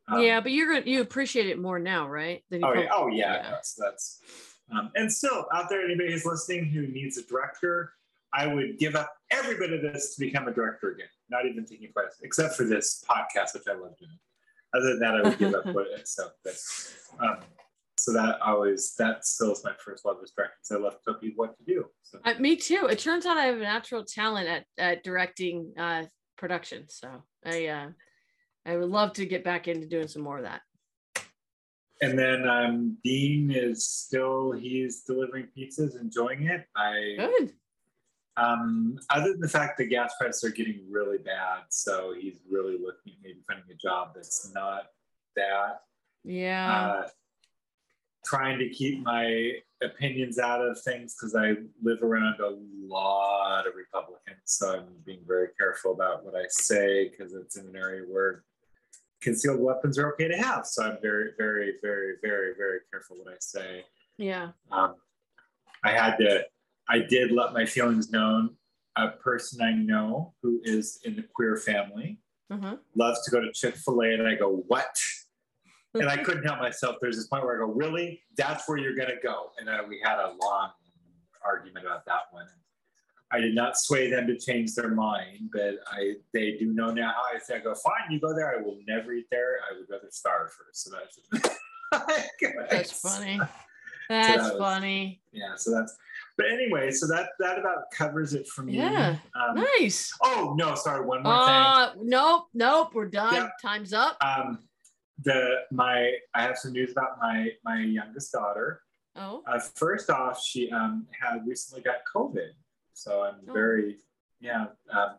[0.08, 2.42] Um, yeah, but you're gonna you appreciate it more now, right?
[2.52, 3.50] Oh yeah, oh yeah, yeah.
[3.50, 4.20] That's, that's
[4.72, 7.92] um, and still out there, anybody who's listening who needs a director,
[8.32, 11.08] I would give up every bit of this to become a director again.
[11.30, 14.18] Not even thinking twice, except for this podcast, which I love doing.
[14.74, 16.28] Other than that, I would give up what so.
[16.42, 16.54] But,
[17.20, 17.36] um,
[17.96, 20.58] so that always that still is my first love is directing.
[20.62, 21.86] So I love to tell people what to do.
[22.02, 22.88] So Uh, me too.
[22.90, 26.04] It turns out I have a natural talent at at directing uh
[26.36, 26.86] production.
[26.88, 27.88] So I uh
[28.66, 30.62] I would love to get back into doing some more of that.
[32.00, 36.66] and then um, Dean is still he's delivering pizzas, enjoying it.
[36.77, 37.53] I Good.
[38.37, 42.72] Um, other than the fact the gas prices are getting really bad, so he's really
[42.72, 44.87] looking at maybe finding a job that's not
[45.37, 45.83] that.
[46.24, 47.03] Yeah.
[47.05, 47.09] Uh,
[48.24, 53.74] trying to keep my opinions out of things because I live around a lot of
[53.77, 54.40] Republicans.
[54.46, 58.42] So I'm being very careful about what I say because it's in an area where
[59.24, 60.66] concealed weapons are okay to have.
[60.66, 63.84] So I'm very, very, very, very, very careful what I say.
[64.18, 64.50] Yeah.
[64.70, 64.94] Um,
[65.82, 66.44] I had to,
[66.88, 68.56] I did let my feelings known.
[68.96, 72.20] A person I know who is in the queer family
[72.52, 72.78] Mhm.
[72.94, 74.94] loves to go to Chick fil A, and I go, What?
[75.94, 76.96] And I couldn't help myself.
[77.00, 78.22] There's this point where I go, Really?
[78.37, 79.52] That's where you're going to go.
[79.58, 80.70] And uh, we had a long
[81.44, 82.46] argument about that one.
[83.35, 87.12] I did not sway them to change their mind, but I they do know now
[87.16, 88.57] how I say, I go, Fine, you go there.
[88.57, 89.57] I will never eat there.
[89.68, 90.85] I would rather starve first.
[90.85, 90.90] So
[91.92, 93.40] that's, That's funny.
[94.09, 95.20] That's that was- funny.
[95.33, 95.97] Yeah, so that's,
[96.37, 98.77] but anyway, so that that about covers it for me.
[98.77, 99.16] Yeah.
[99.35, 100.12] Um, Nice.
[100.23, 101.55] Oh no, sorry, one more thing.
[101.55, 102.90] Uh, nope, nope.
[102.94, 103.35] We're done.
[103.35, 103.49] Yeah.
[103.61, 104.16] Time's up.
[104.25, 104.59] Um,
[105.25, 108.81] the my I have some news about my my youngest daughter.
[109.16, 112.49] Oh, Uh, first off, she um, had recently got COVID,
[112.94, 113.52] so I'm Oh.
[113.52, 113.98] very
[114.40, 114.66] yeah.
[114.92, 115.16] Um,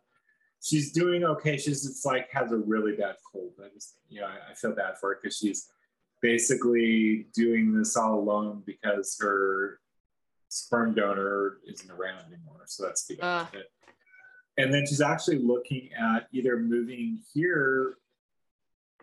[0.62, 1.56] she's doing okay.
[1.56, 3.52] She's just like has a really bad cold.
[3.64, 5.68] I just you know I, I feel bad for her because she's
[6.22, 9.78] basically doing this all alone because her
[10.48, 12.62] sperm donor isn't around anymore.
[12.66, 13.38] So that's the Uh.
[13.40, 13.70] end of it.
[14.58, 17.98] And then she's actually looking at either moving here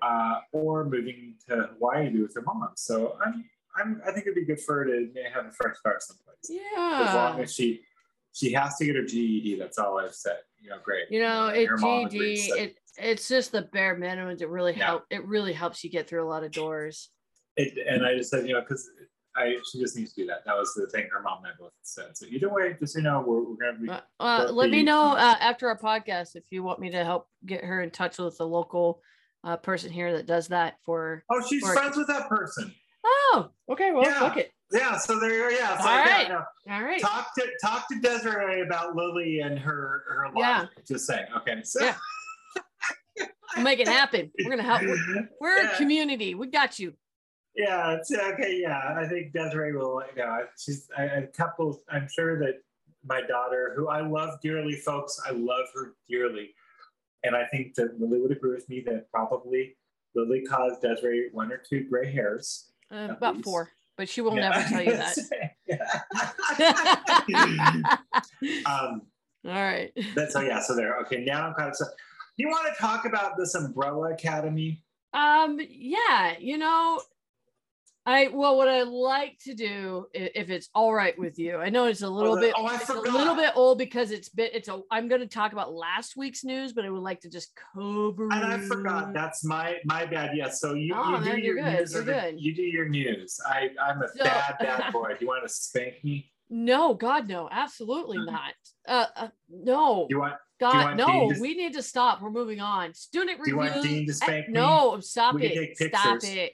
[0.01, 2.69] uh, or moving to Hawaii to be with her mom.
[2.75, 6.01] So I'm, I'm, I think it'd be good for her to have a fresh start
[6.01, 6.37] someplace.
[6.49, 7.05] Yeah.
[7.07, 7.81] As long as she,
[8.33, 9.57] she has to get her GED.
[9.59, 10.37] That's all I've said.
[10.61, 11.05] You know, great.
[11.09, 12.35] You know, it GED.
[12.37, 14.85] so It it's just the bare minimum to really Yeah.
[14.87, 15.05] help.
[15.09, 17.09] It really helps you get through a lot of doors.
[17.55, 18.89] it, and I just said, you know, because
[19.35, 20.43] I she just needs to do that.
[20.45, 22.15] That was the thing her mom and I both said.
[22.17, 24.81] So either way, just so you know, we're, we're gonna be Uh, uh, let me
[24.83, 28.17] know uh, after our podcast if you want me to help get her in touch
[28.17, 29.01] with the local
[29.43, 31.23] uh, person here that does that for.
[31.31, 32.73] Oh, she's Or- friends with that person.
[33.05, 33.91] Oh, okay.
[33.91, 34.19] Well, Yeah.
[34.19, 34.52] fuck it.
[34.73, 35.51] Yeah, so there.
[35.51, 36.29] Yeah, so All yeah, right.
[36.29, 36.41] no.
[36.73, 36.99] All right.
[37.01, 40.33] talk to talk to Desiree about Lily and her her life.
[40.37, 40.65] Yeah.
[40.87, 41.25] Just saying.
[41.37, 41.61] Okay.
[41.63, 41.95] So, Yeah.
[43.55, 44.31] We'll make it happen.
[44.43, 44.81] We're gonna help.
[44.81, 45.73] We're, we're Yeah.
[45.73, 46.33] a community.
[46.35, 46.93] We got you.
[47.55, 48.59] Yeah, it's okay.
[48.59, 50.01] Yeah, I think Desiree will.
[50.15, 51.81] You know, she's a, a couple.
[51.89, 52.55] I'm sure that
[53.05, 56.49] my daughter, who I love dearly, folks, I love her dearly,
[57.23, 59.77] and I think that Lily would agree with me that probably
[60.15, 62.71] Lily caused Desiree one or two gray hairs.
[62.91, 63.45] Uh, about least.
[63.45, 64.49] four, but she will Yeah.
[64.49, 65.17] never tell you that.
[68.65, 69.01] Um,
[69.45, 69.91] All right.
[70.15, 70.97] but so yeah, so there.
[70.99, 71.75] Okay, now I'm kind of.
[71.75, 71.85] So,
[72.37, 74.81] you want to talk about this Umbrella Academy?
[75.13, 77.01] Um, yeah, you know,
[78.05, 81.85] I well, what I like to do, if it's all right with you, I know
[81.85, 84.67] it's a little the- bit, oh, it's a little bit old because it's bit, it's
[84.67, 84.81] a.
[84.91, 88.25] I'm going to talk about last week's news, but I would like to just cover.
[88.31, 89.13] And I forgot.
[89.13, 90.31] That's my my bad.
[90.35, 90.59] Yes.
[90.59, 91.93] So you, Oh, you do no, your you're good, news.
[91.93, 92.35] you're good.
[92.41, 93.39] You do your news.
[93.47, 95.09] I I'm a So- bad bad boy.
[95.11, 96.29] Do you want to spank me?
[96.49, 98.25] No, God, no, absolutely Mhm.
[98.27, 98.53] not.
[98.85, 101.31] Uh, uh no, Do you want God, no.
[101.31, 102.21] To- we need to stop.
[102.21, 102.93] We're moving on.
[102.93, 103.81] Student Do you want.
[103.81, 104.53] Dean to eh, spank me?
[104.53, 105.77] No, stop We it.
[105.77, 106.53] Stop it.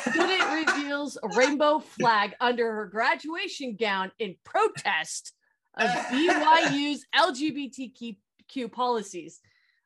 [0.00, 5.32] Student reveals a rainbow flag under her graduation gown in protest
[5.76, 9.40] of BYU's LGBTQ policies.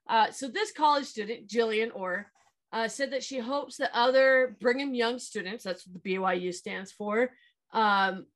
[0.08, 2.30] Uh, so, this college student, Jillian Orr,
[2.72, 6.92] uh, said that she hopes that other Brigham Young students, that's what the BYU stands
[6.92, 7.30] for,
[7.72, 8.26] um,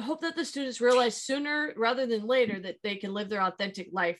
[0.00, 3.88] hope that the students realize sooner rather than later that they can live their authentic
[3.92, 4.18] life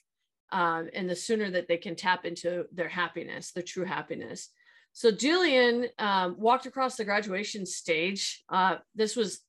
[0.50, 4.50] um, and the sooner that they can tap into their happiness, their true happiness.
[4.92, 8.44] So Jillian um, walked across the graduation stage.
[8.48, 9.40] Uh, this was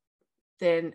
[0.60, 0.94] then,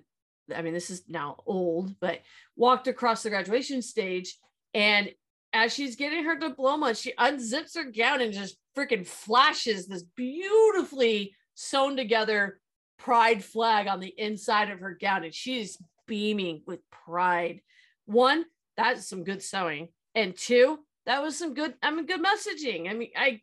[0.55, 2.21] I mean, this is now old, but
[2.57, 4.37] walked across the graduation stage.
[4.73, 5.11] And
[5.53, 11.35] as she's getting her diploma, she unzips her gown and just freaking flashes this beautifully
[11.55, 12.61] sewn together
[12.99, 15.25] pride flag on the inside of her gown.
[15.25, 17.61] And she's beaming with pride.
[18.07, 18.45] One,
[18.77, 19.89] that's some good sewing.
[20.15, 22.91] And two, that was some good, I mean, good messaging.
[22.91, 23.41] I mean, I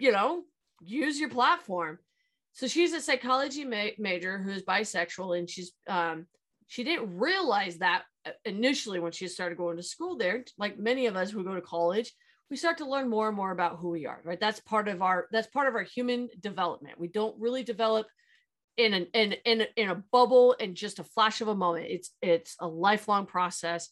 [0.00, 0.42] you know,
[0.80, 1.98] use your platform.
[2.52, 6.26] So she's a psychology ma- major who's bisexual, and she's um,
[6.66, 10.44] she didn't realize that uh, initially when she started going to school there.
[10.58, 12.12] Like many of us who go to college,
[12.50, 14.20] we start to learn more and more about who we are.
[14.24, 16.98] Right, that's part of our that's part of our human development.
[16.98, 18.08] We don't really develop
[18.76, 21.86] in an in in in a bubble in just a flash of a moment.
[21.88, 23.90] It's it's a lifelong process,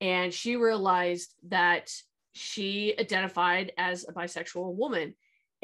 [0.00, 1.90] and she realized that
[2.34, 5.14] she identified as a bisexual woman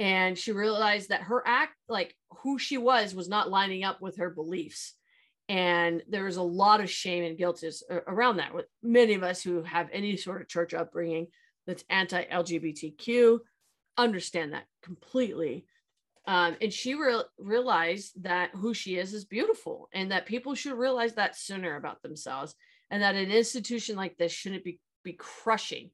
[0.01, 4.17] and she realized that her act like who she was was not lining up with
[4.17, 4.95] her beliefs.
[5.51, 9.23] And there was a lot of shame and guilt is around that with many of
[9.23, 11.27] us who have any sort of church upbringing
[11.67, 13.39] that's anti-lgbtq
[13.99, 15.67] understand that completely.
[16.27, 20.79] Um, and she re- realized that who she is is beautiful and that people should
[20.79, 22.55] realize that sooner about themselves
[22.91, 25.91] and that an institution like this shouldn't be be crushing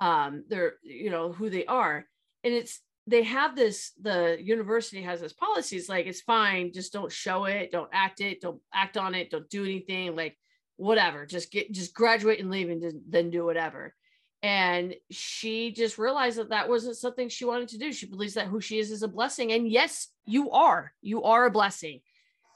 [0.00, 2.06] um their you know who they are.
[2.44, 2.80] And it's
[3.10, 7.72] they have this the university has this policies like it's fine just don't show it
[7.72, 10.36] don't act it don't act on it don't do anything like
[10.76, 13.94] whatever just get just graduate and leave and then- then do whatever.
[14.42, 17.92] And she just realized that that wasn't something she wanted to do.
[17.92, 19.52] She believes that who she is is a blessing.
[19.52, 22.00] And yes you are you are a blessing.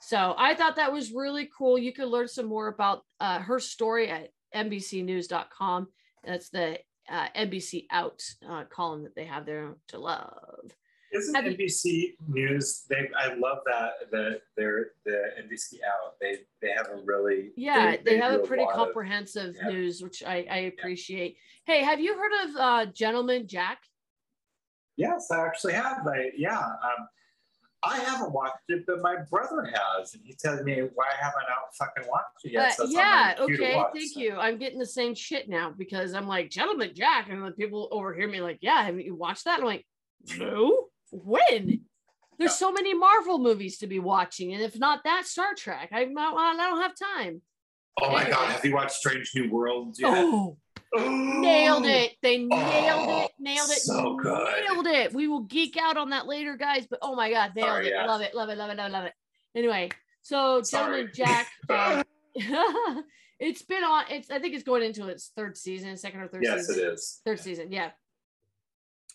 [0.01, 1.79] So i thought that was really cool.
[1.79, 5.88] You can learn some more about uh, her story at nbcnews.com
[6.25, 6.79] that's the
[7.11, 10.71] uh, nbc out uh, column that they have there to love
[11.12, 12.87] Isn't Have you- NBC News?
[12.90, 16.19] They I love that the they're the NBC out.
[16.21, 19.69] They they have a really yeah they, have a pretty of- comprehensive yeah.
[19.69, 21.37] news which i, I appreciate
[21.67, 23.79] hey have you heard of uh, gentleman jack
[24.97, 26.07] yes, I actually have.
[26.07, 26.59] I yeah.
[26.59, 27.01] Um,
[27.87, 31.55] I haven't watched it, but my brother has, and he tells me why haven't I
[31.79, 32.70] fucking watched it yet.
[32.70, 34.20] Uh, so on yeah, okay, watch, thank so.
[34.20, 34.37] you.
[34.37, 38.29] I'm getting the same shit now because I'm like, Gentleman Jack, and then people overhear
[38.29, 39.61] me like, yeah, haven't you watched that?
[39.61, 39.87] I'm like,
[40.38, 41.81] no, when?
[42.38, 42.57] There's Yeah.
[42.57, 45.90] so many Marvel movies to be watching, and if not that, Star Trek.
[45.92, 46.05] I, I
[46.57, 47.42] don't have time.
[48.01, 50.11] Oh my god, have you watched Strange New Worlds yet?
[50.12, 50.57] Oh,
[50.96, 52.12] nailed it.
[52.22, 53.30] They nailed Oh, it.
[53.38, 53.78] Nailed it.
[53.80, 54.64] so good.
[54.68, 55.12] Nailed it.
[55.12, 56.87] We will geek out on that later, guys.
[56.88, 57.92] But oh my god, nailed Sorry, it.
[57.94, 58.07] yeah.
[58.07, 58.35] Love it.
[58.35, 58.59] Love it.
[58.59, 58.76] Love it.
[58.76, 58.92] Love it.
[58.92, 59.12] Love it.
[59.54, 59.90] Anyway,
[60.22, 61.09] so Sorry.
[61.09, 61.46] Gentleman Jack.
[61.70, 63.04] um,
[63.38, 64.04] it's been on.
[64.11, 64.30] It's.
[64.30, 66.85] I think it's going into its third season, second or third Yes, season.
[66.85, 67.20] it is.
[67.24, 67.90] Third season, yeah.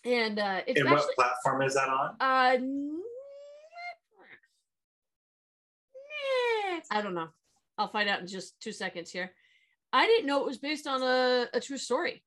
[0.04, 2.16] And uh it's And actually what platform is that on?
[2.20, 2.56] uh
[6.90, 7.28] I don't know.
[7.76, 9.32] I'll find out in just two seconds here.
[9.92, 12.22] I didn't know it was based on a, a true story.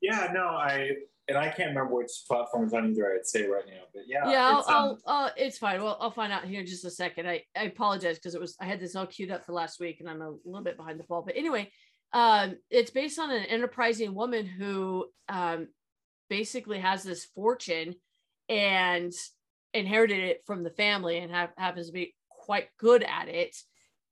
[0.00, 0.90] Yeah, no, I
[1.28, 3.14] and I can't remember which platform it's on either.
[3.14, 5.82] I'd say right now, but yeah, yeah, I'll, it's, um, I'll, uh, it's fine.
[5.82, 7.28] Well, I'll find out here in just a second.
[7.28, 10.00] I, I apologize because it was I had this all queued up for last week
[10.00, 11.22] and I'm a little bit behind the ball.
[11.22, 11.70] But anyway,
[12.12, 15.68] um, it's based on an enterprising woman who um,
[16.28, 17.94] basically has this fortune
[18.48, 19.12] and
[19.72, 23.56] inherited it from the family and have, happens to be quite good at it.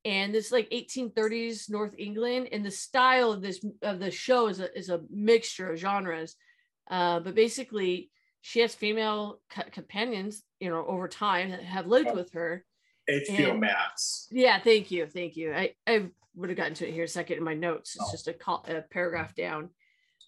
[0.05, 4.59] And this like 1830s North England, and the style of this of the show is
[4.61, 6.35] a is a mixture of genres.
[6.91, 8.11] Uh, but basically,
[8.41, 12.15] she has female co- companions, you know, over time that have lived Oh.
[12.15, 12.65] with her.
[13.09, 14.27] HBO and- Max.
[14.33, 15.53] Yeah, thank you, thank you.
[15.55, 17.95] I I would have gotten to it here a second in my notes.
[17.95, 18.11] It's Oh.
[18.13, 19.71] just a, call, a paragraph down.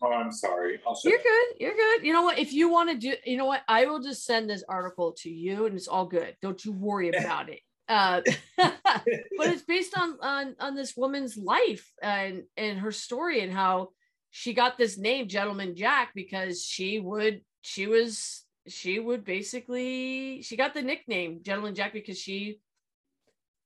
[0.03, 0.79] Oh, I'm sorry.
[0.87, 1.47] I'll You're good.
[1.59, 2.05] You're good.
[2.05, 2.39] You know what?
[2.39, 3.63] If you want to do, you know what?
[3.69, 6.37] I will just send this article to you, and it's all good.
[6.43, 7.61] Don't you worry about it.
[7.89, 8.23] Uh,
[8.57, 13.91] but it's based on on on this woman's life and and her story and how
[14.31, 20.57] she got this name, Gentleman Jack, because she would she was she would basically she
[20.57, 22.61] got the nickname Gentleman Jack because she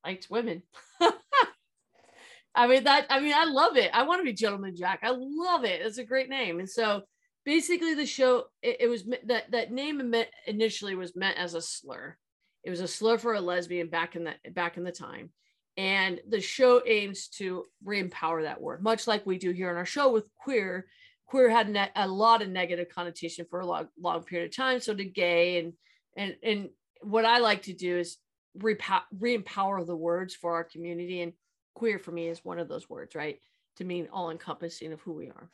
[0.05, 0.63] liked women.
[2.55, 3.91] I mean that I mean I love it.
[3.95, 5.01] I want to be Gentleman Jack.
[5.03, 5.81] I love it.
[5.81, 6.59] It's a great name.
[6.59, 7.03] And so
[7.45, 10.15] basically the show it, it was that that name
[10.47, 12.17] initially was meant as a slur.
[12.65, 15.31] It was a slur for a lesbian back in the back in the time.
[15.77, 19.87] And the show aims to re-empower that word, much like we do here on our
[19.87, 20.89] show with queer.
[21.29, 24.81] Queer had ne- a lot of negative connotation for a long, long period of time.
[24.81, 25.73] So did gay, and
[26.17, 26.69] and and
[27.03, 28.17] what I like to do is
[28.57, 31.21] re-empower the words for our community.
[31.23, 31.33] And
[31.75, 33.39] queer for me is one of those words, right?
[33.77, 35.49] To mean all encompassing of who we are.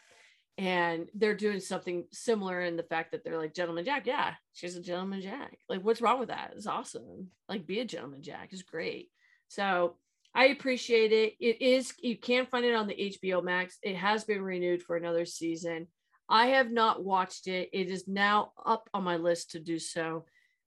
[0.57, 4.07] And they're doing something similar in the fact that they're like, gentleman Jack.
[4.07, 5.59] Yeah, she's a gentleman Jack.
[5.69, 6.53] Like, what's wrong with that?
[6.57, 7.29] It's awesome.
[7.49, 9.11] Like, be a gentleman Jack is great.
[9.49, 9.97] So
[10.35, 11.35] I appreciate it.
[11.41, 13.79] It is, you can find it on the HBO Max.
[13.83, 15.89] It has been renewed for another season.
[16.29, 17.71] I have not watched it.
[17.73, 20.25] It is now up on my list to do so.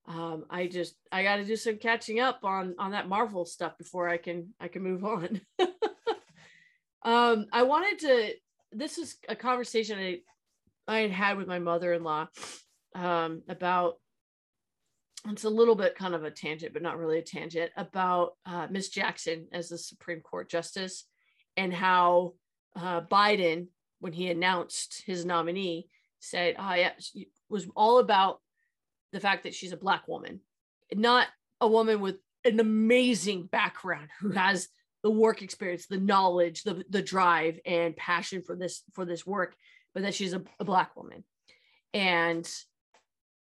[0.08, 3.78] Um, I just I got to do some catching up on on that Marvel stuff
[3.78, 5.42] before I can I can move on.
[7.04, 8.34] um, I wanted to.
[8.72, 10.20] This is a conversation I
[10.88, 12.28] I had had with my mother-in-law
[12.96, 13.96] um, about.
[15.30, 18.68] It's a little bit kind of a tangent, but not really a tangent about uh,
[18.70, 21.04] Miss Jackson as the Supreme Court justice
[21.58, 22.36] and how
[22.78, 23.68] uh, Biden,
[24.00, 25.90] when he announced his nominee,
[26.20, 26.92] said, "Oh yeah,"
[27.50, 28.40] was all about
[29.12, 30.40] the fact that she's a black woman,
[30.94, 31.28] not
[31.60, 34.70] a woman with an amazing background who has
[35.08, 39.56] the work experience, the knowledge, the the drive and passion for this for this work,
[39.94, 41.24] but that she's a, a black woman.
[41.94, 42.46] And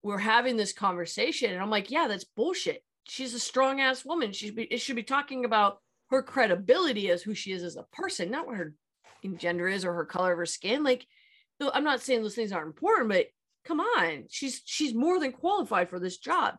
[0.04, 2.84] we're having this conversation, and I'm like, yeah, that's bullshit.
[3.08, 4.30] She's a strong ass woman.
[4.30, 5.78] She should be it should be talking about
[6.10, 8.74] her credibility as who she is as a person, not what her
[9.36, 10.84] gender is or her color of her skin.
[10.84, 11.04] Like,
[11.60, 13.26] I'm not saying those things aren't important, but
[13.64, 16.54] come on, she's she's more than qualified for this job.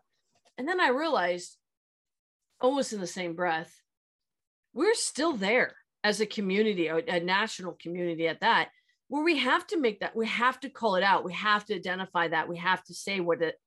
[0.58, 1.56] And then I realized,
[2.60, 3.74] almost in the same breath,
[4.74, 8.70] we're still there as a community, a, a national community at that,
[9.08, 11.76] where we have to make that, we have to call it out, we have to
[11.76, 13.60] identify that, we have to say what it,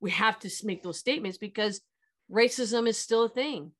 [0.00, 1.80] we have to make those statements because
[2.30, 3.72] racism is still a thing.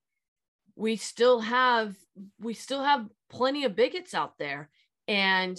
[0.74, 1.94] We still have,
[2.40, 4.70] we still have plenty of bigots out there,
[5.07, 5.59] and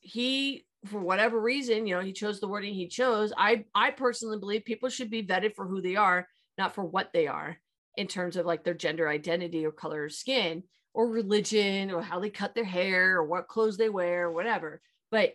[0.00, 3.32] he for whatever reason, you know, he chose the wording he chose.
[3.36, 7.12] I I personally believe people should be vetted for who they are, not for what
[7.12, 7.56] they are
[7.96, 10.62] in terms of like their gender identity or color of skin
[10.94, 14.80] or religion or how they cut their hair or what clothes they wear or whatever.
[15.10, 15.34] But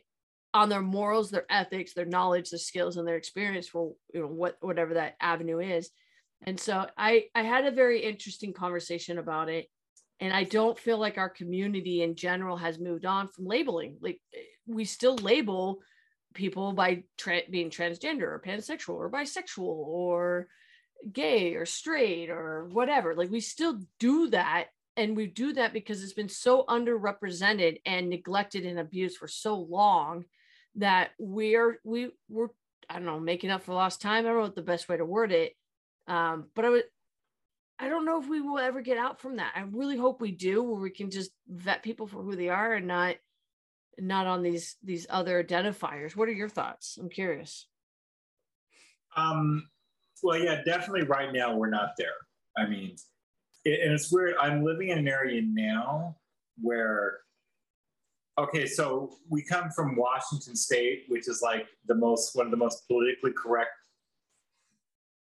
[0.54, 4.28] on their morals, their ethics, their knowledge, their skills, and their experience for you know
[4.28, 5.92] what whatever that avenue is.
[6.44, 9.68] And so I I had a very interesting conversation about it.
[10.20, 13.98] And I don't feel like our community in general has moved on from labeling.
[14.02, 14.20] Like
[14.66, 15.80] we still label
[16.34, 20.48] people by tra- being transgender or pansexual or bisexual or
[21.12, 23.16] gay or straight or whatever.
[23.16, 24.68] Like we still do that.
[24.96, 29.60] And we do that because it's been so underrepresented and neglected and abused for so
[29.60, 30.26] long
[30.76, 32.50] that we're we we're
[32.90, 34.26] I don't know making up for lost time.
[34.26, 35.54] I don't know what the best way to word it.
[36.08, 36.84] Um, but I would
[37.80, 39.54] I don't know if we will ever get out from that.
[39.56, 42.74] I really hope we do, where we can just vet people for who they are
[42.74, 43.18] and not
[44.00, 46.16] not on these these other identifiers.
[46.16, 46.98] What are your thoughts?
[47.00, 47.68] I'm curious.
[49.16, 49.70] Um,
[50.24, 51.04] well, yeah, definitely.
[51.04, 52.08] Right now, we're not there.
[52.58, 52.96] I mean,
[53.66, 54.36] it, and it's weird.
[54.42, 56.16] I'm living in an area now
[56.62, 57.20] where,
[58.38, 62.58] okay, so we come from Washington State, which is like the most one of the
[62.58, 63.72] most politically correct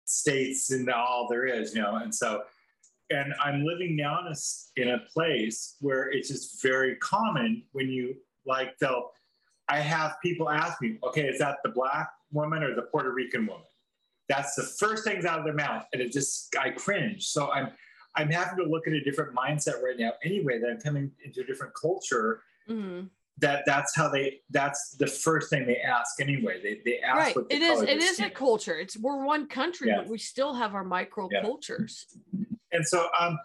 [0.05, 2.43] states in all there is, you know, and so.
[3.11, 4.37] And I'm living now in a,
[4.77, 8.15] in a place where it's just very common when you
[8.45, 9.13] like they'll,
[9.69, 13.47] I have people ask me, okay, is that the black woman or the Puerto Rican
[13.47, 13.65] woman?
[14.29, 17.27] That's the first things out of their mouth, and it just I cringe.
[17.27, 17.71] So I'm
[18.15, 20.13] I'm having to look at a different mindset right now.
[20.25, 22.43] Anyway, that I'm coming into a different culture.
[22.69, 23.07] Mm-hmm.
[23.39, 24.41] That that's how they.
[24.51, 26.61] That's the first thing they ask anyway.
[26.61, 27.37] They they ask.
[27.37, 27.47] Right.
[27.49, 27.83] It is.
[27.83, 28.77] It is a culture.
[28.79, 29.99] It's we're one country, yeah.
[29.99, 31.43] but we still have our micro yeah.
[31.43, 32.07] cultures.
[32.73, 33.39] And so, um,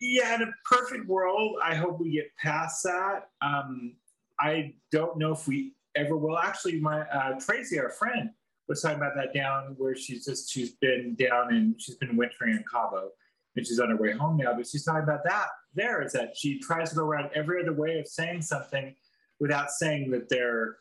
[0.00, 3.28] yeah, in a perfect world, I hope we get past that.
[3.42, 3.94] Um,
[4.40, 6.38] I don't know if we ever will.
[6.38, 8.30] Actually, my uh, Tracy, our friend,
[8.70, 12.52] was talking about that down where she's just she's been down and she's been wintering
[12.52, 13.10] in Cabo,
[13.56, 14.54] and she's on her way home now.
[14.54, 15.48] But she's talking about that.
[15.74, 18.94] There is that she tries to go around every other way of saying something
[19.40, 20.76] without saying that they're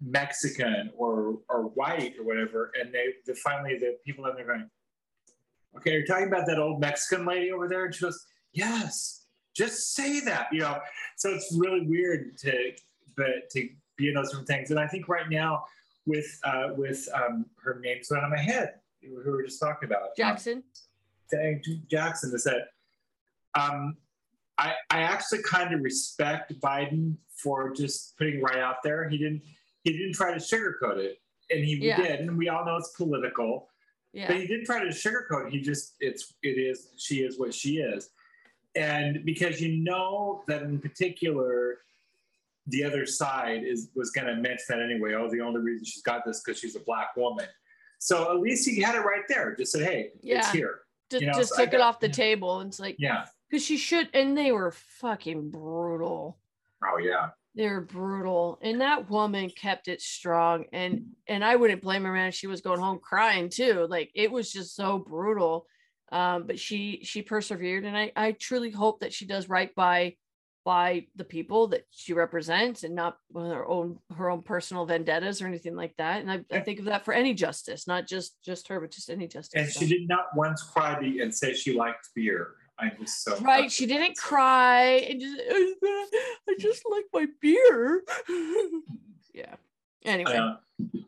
[0.00, 2.72] Mexican or or white or whatever.
[2.80, 4.70] And they, they finally the people in there going,
[5.76, 9.94] okay, you're talking about that old Mexican lady over there, and she goes, yes, just
[9.94, 10.78] say that, you know.
[11.16, 12.72] So it's really weird to
[13.14, 13.68] but to
[13.98, 14.70] be in those different things.
[14.70, 15.64] And I think right now
[16.06, 19.88] with uh, with um, her name's went on my head, who we were just talking
[19.88, 20.16] about.
[20.16, 20.62] Jackson.
[21.32, 22.68] Um, Jackson is that
[23.58, 23.96] um,
[24.58, 29.08] I, I actually kind of respect Biden for just putting right out there.
[29.08, 29.42] He didn't
[29.82, 31.20] he didn't try to sugarcoat it.
[31.50, 31.96] And he yeah.
[31.96, 33.68] did, and we all know it's political.
[34.12, 34.28] Yeah.
[34.28, 35.52] But he didn't try to sugarcoat it.
[35.52, 38.10] He just it's it is she is what she is.
[38.74, 41.78] And because you know that in particular
[42.68, 45.14] the other side is was going to mention that anyway.
[45.14, 47.46] Oh, the only reason she's got this because she's a black woman.
[47.98, 49.54] So at least he had it right there.
[49.56, 50.38] Just said, "Hey, yeah.
[50.38, 52.12] it's here." Just, you know, just so took got, it off the yeah.
[52.12, 52.60] table.
[52.60, 54.08] And it's like, yeah, because she should.
[54.12, 56.38] And they were fucking brutal.
[56.84, 58.58] Oh yeah, they were brutal.
[58.60, 60.64] And that woman kept it strong.
[60.72, 62.32] And and I wouldn't blame her, man.
[62.32, 63.86] She was going home crying too.
[63.88, 65.66] Like it was just so brutal.
[66.12, 70.16] Um, but she she persevered, and I I truly hope that she does right by
[70.66, 75.46] by the people that she represents and not her own her own personal vendettas or
[75.46, 76.20] anything like that.
[76.20, 79.08] And I, I, think of that for any justice not just just her but just
[79.08, 82.54] any justice and she did not once cry and say she liked beer.
[82.80, 85.40] I was so right she didn't cry and just
[86.48, 88.02] i just like my beer.
[89.32, 89.56] Yeah.
[90.06, 90.34] Anyway.
[90.34, 90.54] Uh,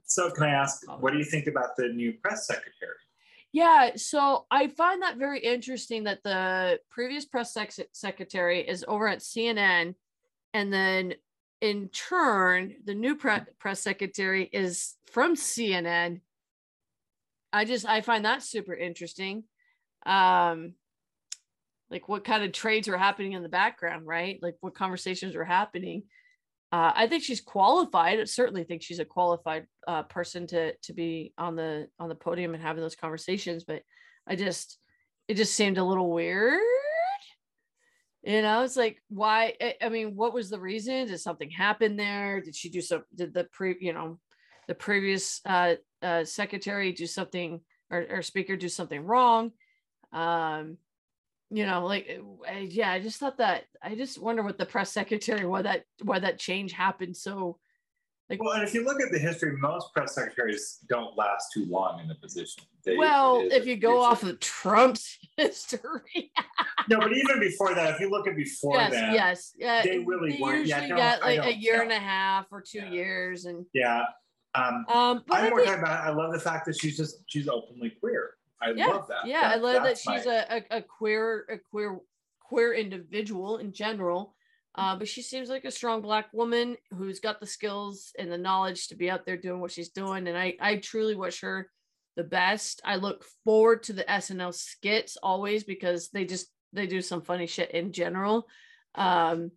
[0.05, 3.01] so can i ask what do you think about the new press secretary
[3.53, 9.09] yeah, so I find that very interesting that the previous press sec- secretary is over
[9.09, 9.95] at CNN,
[10.53, 11.15] and then
[11.61, 16.21] in turn, the new pre- press secretary is from CNN.
[17.53, 19.45] I just I find that super interesting.
[20.05, 20.75] Um,
[21.91, 24.39] like what kind of trades are happening in the background, right?
[24.43, 26.03] Like what conversations are happening
[26.71, 28.21] uh, I think she's qualified.
[28.21, 32.15] I certainly think she's a qualified uh, person to to be on the on the
[32.15, 33.65] podium and having those conversations.
[33.65, 33.83] But
[34.27, 34.79] I just
[35.29, 36.61] it just seemed a little weird.
[38.23, 39.55] You know, it's like why?
[39.81, 41.07] I mean, what was the reason?
[41.07, 42.43] Did something happen there?
[42.43, 43.05] Did she do some?
[43.15, 43.77] Did the pre?
[43.81, 44.19] You know,
[44.67, 47.61] the previous uh, uh, secretary do something
[47.91, 49.53] or, or speaker do something wrong.
[50.13, 50.77] Um,
[51.51, 54.93] you know, like I, yeah, I just thought that I just wonder what the press
[54.93, 57.59] secretary why that why that change happened so
[58.29, 61.65] like Well, and if you look at the history, most press secretaries don't last too
[61.65, 62.63] long in the position.
[62.85, 66.31] They- well, if you go off of Trump's history,
[66.91, 70.01] no, but even before that, if you look at before yes, that, yes, yeah, they
[70.01, 71.83] really they weren't- yeah, usually got like a year yeah.
[71.83, 72.91] and a half or two Yeah.
[72.91, 74.03] years, and yeah.
[74.55, 76.07] Um, um, but I I'm more talking about.
[76.07, 78.33] I love the fact that she's just she's openly queer.
[78.61, 79.27] I yeah, love that.
[79.27, 81.99] yeah, I love that she's my- a, a, a queer, a queer,
[82.41, 84.35] queer individual in general.
[84.75, 88.39] Uh, but she seems like a strong black woman who's got the skills and the
[88.39, 90.29] knowledge to be out there doing what she's doing.
[90.29, 91.69] And I, I truly wish her
[92.17, 92.81] the best.
[92.85, 97.47] I look forward to the SNL skits always because they just they do some funny
[97.47, 98.47] shit in general.
[98.95, 99.51] Um,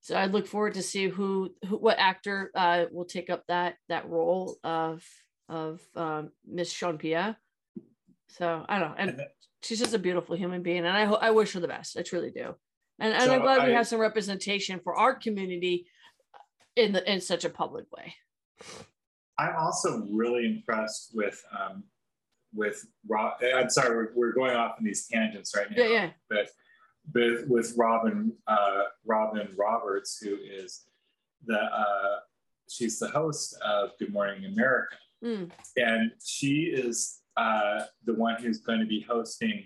[0.00, 3.76] so I look forward to see who, who what actor uh, will take up that
[3.88, 5.04] that role of
[5.48, 7.36] of um, Miss Jean-Pierre.
[8.38, 11.04] So I don't know, and And that- she's just a beautiful human being, and I
[11.04, 11.96] ho- I wish her the best.
[11.96, 12.54] I truly do,
[12.98, 15.86] and, and I'm So glad we have some representation for our community
[16.76, 18.14] in the in such a public way.
[19.38, 21.84] I'm also really impressed with um,
[22.52, 23.34] with Rob.
[23.54, 25.76] I'm sorry, we're, we're going off in these tangents right now.
[25.82, 26.48] Yeah, yeah, But
[27.14, 30.86] with with Robin uh, Robin Roberts, who is
[31.46, 32.16] the uh,
[32.68, 38.58] she's the host of Good Morning America, Mm, and she is uh, the one who's
[38.58, 39.64] going to be hosting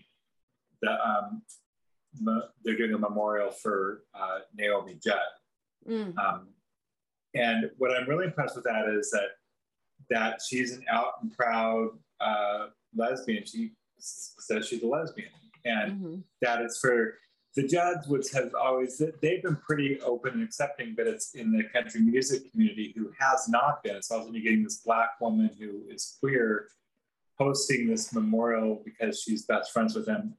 [0.82, 1.42] the um,
[2.20, 5.18] me- they're doing a memorial for uh, Naomi Judd.
[5.88, 6.48] mm, Um,
[7.34, 9.28] and what I'm really impressed with that is that
[10.10, 11.90] that she's an out and proud
[12.20, 12.66] uh,
[12.96, 13.44] lesbian.
[13.44, 15.28] She says she's a lesbian,
[15.64, 16.22] and mhm.
[16.40, 17.14] that it's for
[17.56, 21.64] the Judds, which have always they've been pretty open and accepting, but it's in the
[21.64, 23.96] country music community who has not been.
[23.96, 26.68] It's also getting this black woman who is queer
[27.39, 30.34] hosting this memorial because she's best friends with him.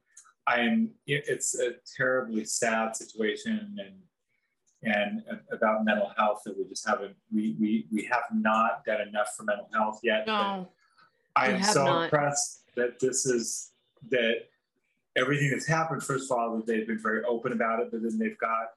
[0.46, 0.90] I'm.
[1.06, 3.94] It's a terribly sad situation, and
[4.82, 5.22] and
[5.52, 7.14] about mental health that we just haven't.
[7.32, 10.26] We we we have not done enough for mental health yet.
[10.26, 10.68] No,
[11.36, 12.04] I'm so not.
[12.04, 13.72] impressed that this is
[14.10, 14.46] that
[15.16, 16.02] everything that's happened.
[16.02, 18.70] First of all, that they've been very open about it, but then they've got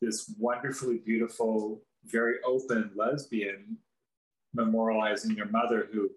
[0.00, 3.76] this wonderfully beautiful, very open lesbian
[4.56, 6.10] memorializing their mother, who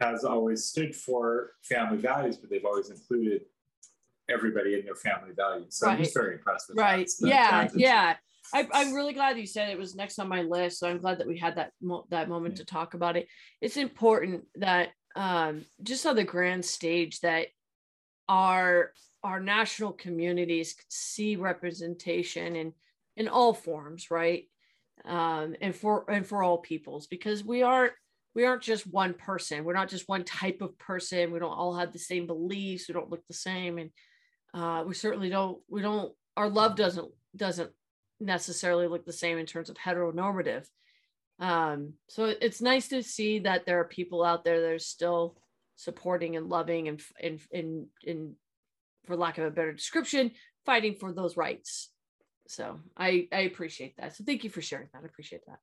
[0.00, 3.42] has always stood for family values, but they've always included
[4.28, 5.76] everybody in their family values.
[5.76, 6.82] So I'm just very impressed with that.
[6.82, 8.14] right, yeah, yeah.
[8.52, 10.80] I, I'm really glad you said it was next on my list.
[10.80, 13.28] So I'm glad that we had that mo- that moment to talk about it.
[13.60, 17.48] It's important that um, just on the grand stage that
[18.28, 18.92] our
[19.22, 22.72] our national communities see representation in
[23.16, 24.44] in all forms, right?
[25.04, 27.92] Um, and for and for all peoples, because we aren't
[28.34, 29.64] we aren't just one person.
[29.64, 31.32] We're not just one type of person.
[31.32, 32.88] We don't all have the same beliefs.
[32.88, 33.90] We don't look the same, and
[34.54, 35.58] uh, we certainly don't.
[35.68, 36.12] We don't.
[36.36, 37.70] Our love doesn't doesn't
[38.20, 40.66] necessarily look the same in terms of heteronormative.
[41.40, 45.36] Um, so it's nice to see that there are people out there that are still
[45.76, 48.34] supporting and loving and and and, and
[49.06, 50.32] for lack of a better description,
[50.66, 51.90] fighting for those rights.
[52.46, 54.14] So I I appreciate that.
[54.14, 55.02] So thank you for sharing that.
[55.02, 55.58] I appreciate that.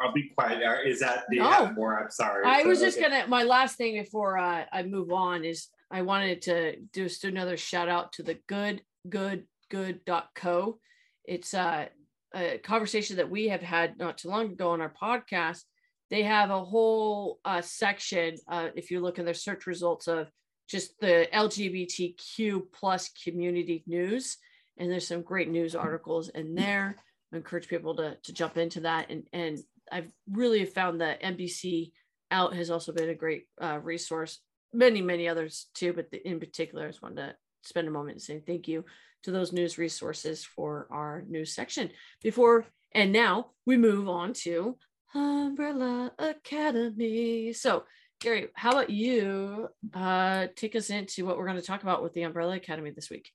[0.00, 0.62] I'll be quiet.
[0.62, 1.72] Uh, Is that the No.
[1.72, 1.98] more?
[2.02, 2.44] I'm sorry.
[2.44, 3.08] I So, was just okay.
[3.08, 7.56] gonna my last thing before uh, I move on is I wanted to do another
[7.56, 10.78] shout out to the good good good.co.
[11.24, 11.86] It's uh,
[12.34, 15.62] a conversation that we have had not too long ago on our podcast.
[16.10, 20.30] They have a whole uh, section uh, if you look in their search results of
[20.68, 24.36] just the LGBTQ plus community news,
[24.78, 26.96] and there's some great news articles in there.
[27.32, 29.58] I encourage people to to jump into that and and
[29.90, 31.92] I've really found that NBC
[32.30, 34.40] out has also been a great uh, resource.
[34.72, 38.16] Many, many others too, but the, in particular, I just wanted to spend a moment
[38.16, 38.84] and say thank you
[39.22, 41.90] to those news resources for our news section.
[42.22, 44.76] Before and now we move on to
[45.14, 47.52] Umbrella Academy.
[47.52, 47.84] So,
[48.20, 52.14] Gary, how about you uh, take us into what we're going to talk about with
[52.14, 53.30] the Umbrella Academy this week?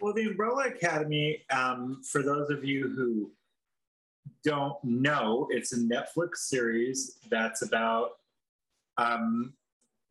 [0.00, 3.30] Well, the Umbrella Academy, um, for those of you who
[4.44, 8.10] don't know, it's a Netflix series that's about,
[8.98, 9.54] um,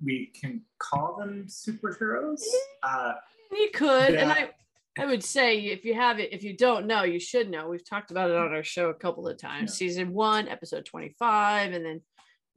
[0.03, 2.41] we can call them superheroes.
[2.83, 3.13] Uh,
[3.51, 4.49] You could, and I,
[4.97, 7.67] I would say if you have it, if you don't know, you should know.
[7.67, 9.71] We've talked about it on our show a couple of times.
[9.71, 9.87] Yeah.
[9.87, 12.01] Season one, episode twenty-five, and then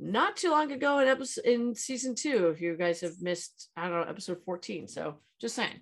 [0.01, 2.49] not too long ago in episode in season two.
[2.49, 4.87] If you guys have missed, I don't know, episode fourteen.
[4.89, 5.81] So just saying,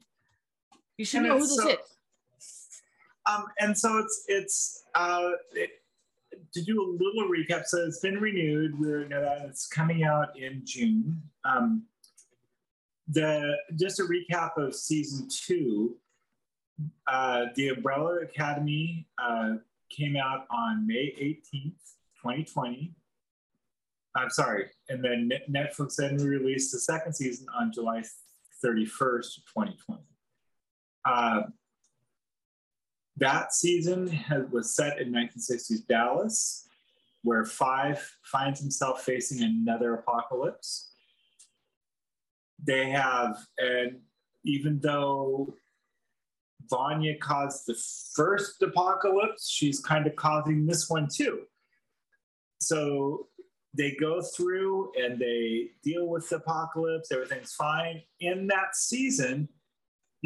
[0.99, 1.96] you should And know who this so- is.
[3.27, 5.71] Um, and so it's it's uh, it,
[6.53, 8.79] to do a little recap, so it's been renewed.
[8.79, 11.23] We're that it's coming out in June.
[11.45, 11.85] Um,
[13.09, 15.97] the just a recap of season two.
[17.07, 19.55] Uh, the Umbrella Academy uh,
[19.89, 21.73] came out on May 18th,
[22.23, 22.93] 2020.
[24.15, 28.03] I'm sorry, and then Net- Netflix then released the second season on July
[28.65, 30.03] 31st, 2020.
[31.05, 31.43] Uh,
[33.19, 36.69] that season has, was set in 1960s Dallas,
[37.23, 40.93] where Five finds himself facing another apocalypse.
[42.65, 44.01] They have, and
[44.45, 45.55] even though
[46.71, 47.77] Vanya caused the
[48.15, 51.43] first apocalypse, she's kind of causing this one too.
[52.61, 53.29] So
[53.75, 58.03] they go through and they deal with the apocalypse, everything's fine.
[58.21, 59.49] In that season,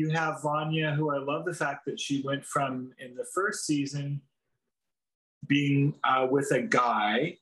[0.00, 3.66] you have Vanya, who I love the fact that she went from in the first
[3.66, 4.22] season
[5.46, 7.36] being uh, with a guy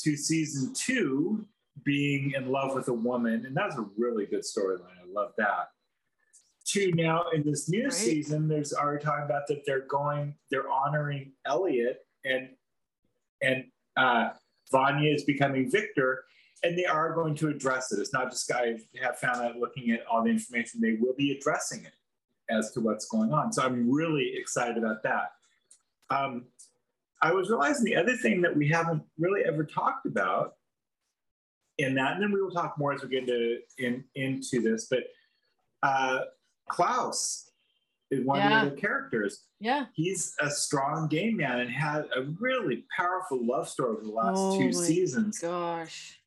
[0.00, 1.46] to season two
[1.84, 3.46] being in love with a woman.
[3.46, 4.98] And that's a really good storyline.
[5.00, 5.68] I love that.
[6.72, 7.92] To now in this new Right.
[7.92, 12.50] season, there's already talking about that they're going, they're honoring Elliot and
[13.42, 13.64] and
[13.96, 14.30] uh,
[14.70, 16.24] Vanya is becoming Victor,
[16.62, 17.98] and they are going to address it.
[17.98, 21.32] It's not just I have found out looking at all the information, they will be
[21.32, 21.92] addressing it
[22.50, 23.52] as to what's going on.
[23.52, 25.32] So I'm really excited about that.
[26.10, 26.46] Um,
[27.20, 30.54] I was realizing the other thing that we haven't really ever talked about
[31.78, 34.88] in that, and then we will talk more as we get into in, into this,
[34.90, 35.04] but
[35.82, 36.20] uh,
[36.68, 37.50] Klaus
[38.10, 38.64] is one Yeah.
[38.64, 39.86] of the characters Yeah.
[39.94, 44.36] he's a strong game man and had a really powerful love story over the last
[44.38, 45.38] Oh two my seasons.
[45.38, 46.20] Gosh.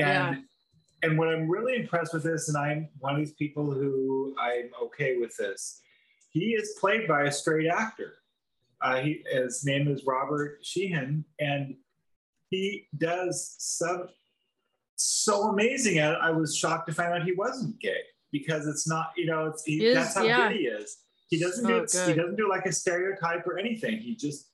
[0.00, 1.08] And yeah.
[1.08, 4.70] and what I'm really impressed with this, and I'm one of these people who I'm
[4.84, 5.80] okay with this.
[6.30, 8.14] He is played by a straight actor.
[8.80, 11.74] Uh, he, his name is Robert Sheehan, and
[12.48, 14.08] he does some
[14.96, 16.18] so amazing at it.
[16.20, 19.64] I was shocked to find out he wasn't gay because it's not, you know, it's
[19.64, 20.48] he, He is, that's how yeah.
[20.48, 20.98] good he is.
[21.28, 23.98] He doesn't So do he doesn't do like a stereotype or anything.
[23.98, 24.50] He just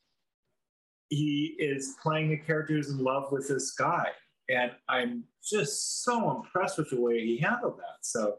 [1.09, 4.09] he is playing a character who's in love with this guy,
[4.49, 7.99] and I'm just so impressed with the way he handled that.
[8.03, 8.37] So,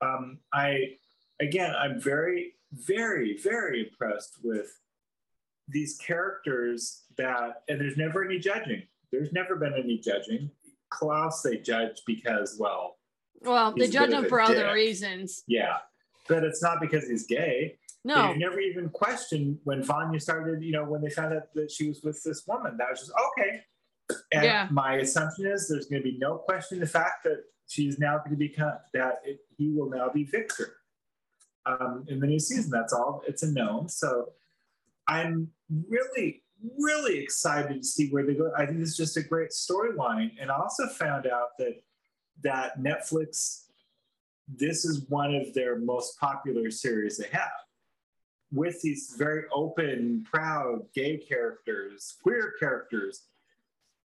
[0.00, 0.96] um, I
[1.40, 4.80] again, I'm very, very, very impressed with
[5.68, 8.82] these characters that, and there's never any judging.
[9.10, 10.50] There's never been any judging.
[10.90, 12.98] Klaus, they judge because, well,
[13.42, 14.74] Well, they judge him for other dick.
[14.74, 15.42] reasons.
[15.48, 15.78] yeah,
[16.28, 17.78] but it's not because he's gay.
[18.04, 18.32] No.
[18.32, 21.88] They never even questioned when Vanya started, you know, when they found out that she
[21.88, 22.76] was with this woman.
[22.76, 23.62] That was just okay.
[24.34, 24.68] And Yeah.
[24.70, 28.30] my assumption is there's going to be no question the fact that she's now going
[28.30, 30.76] to become that it, he will now be Victor
[31.66, 32.70] um, in the new season.
[32.70, 33.22] That's all.
[33.26, 33.88] It's a known.
[33.88, 34.30] So
[35.06, 35.50] I'm
[35.88, 36.42] really,
[36.78, 38.52] really excited to see where they go.
[38.56, 40.32] I think it's just a great storyline.
[40.40, 41.82] And I also found out that
[42.42, 43.66] that Netflix,
[44.48, 47.50] this is one of their most popular series they have
[48.52, 53.22] with these very open, proud gay characters, queer characters,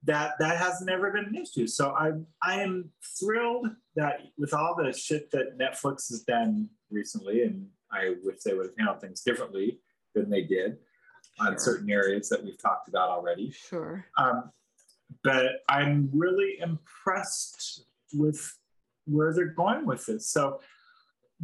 [0.05, 1.67] that that has never been an issue.
[1.67, 7.43] So I I am thrilled that with all the shit that Netflix has done recently,
[7.43, 9.79] and I wish they would have handled things differently
[10.13, 10.77] than they did
[11.39, 13.51] on certain areas that we've talked about already.
[13.51, 14.05] Sure.
[14.17, 14.51] Um,
[15.23, 18.57] but I'm really impressed with
[19.05, 20.29] where they're going with this.
[20.29, 20.61] So,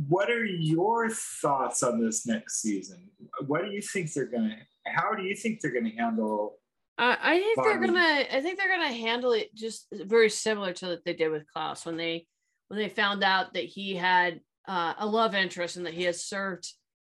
[0.08, 3.10] what are your thoughts on this next season?
[3.46, 4.92] What do you think they're going to?
[4.92, 6.58] How do you think they're going to handle?
[6.98, 8.26] I, I think they're gonna.
[8.32, 11.86] I think they're gonna handle it just very similar to what they did with Klaus
[11.86, 12.28] when they
[12.68, 16.16] when they found out that he had uh, a love interest and that he had
[16.16, 16.72] served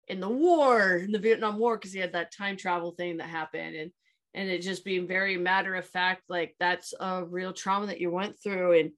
[0.09, 3.29] in the war, in the Vietnam War, because he had that time travel thing that
[3.29, 3.91] happened, and
[4.35, 8.11] and it just being very matter of fact, like that's a real trauma that you
[8.11, 8.91] went through, and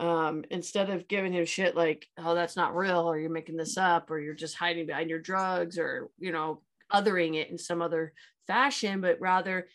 [0.00, 3.76] um, instead of giving him shit like, oh, that's not real, or you're making this
[3.76, 6.62] up, or you're just hiding behind your drugs, or you know,
[6.92, 8.12] othering it in some other
[8.46, 9.68] fashion, but rather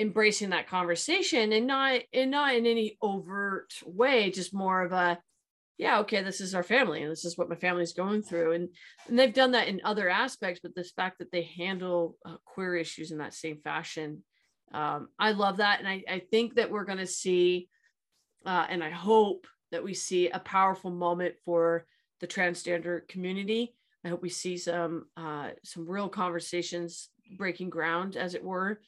[0.00, 5.18] embracing that conversation and not and not in any overt way just more of a
[5.76, 8.52] yeah okay this is our family and this is what my family's going through.
[8.52, 8.70] And
[9.08, 12.76] and they've done that in other aspects but this fact that they handle uh, queer
[12.76, 14.24] issues in that same fashion
[14.72, 15.80] um, i love that.
[15.80, 17.68] And i, I think that we're going to see
[18.46, 21.84] uh, and i hope that we see a powerful moment for
[22.20, 23.74] the transgender community.
[24.04, 28.80] I hope we see some uh, some real conversations breaking ground as it were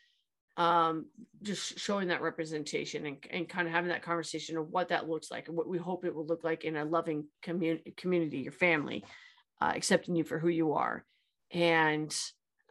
[0.59, 1.07] um
[1.43, 5.31] just showing that representation and, and kind of having that conversation of what that looks
[5.31, 8.53] like and what we hope it will look like in a loving community community your
[8.53, 9.03] family
[9.63, 11.05] uh, accepting you for who you are
[11.53, 12.15] and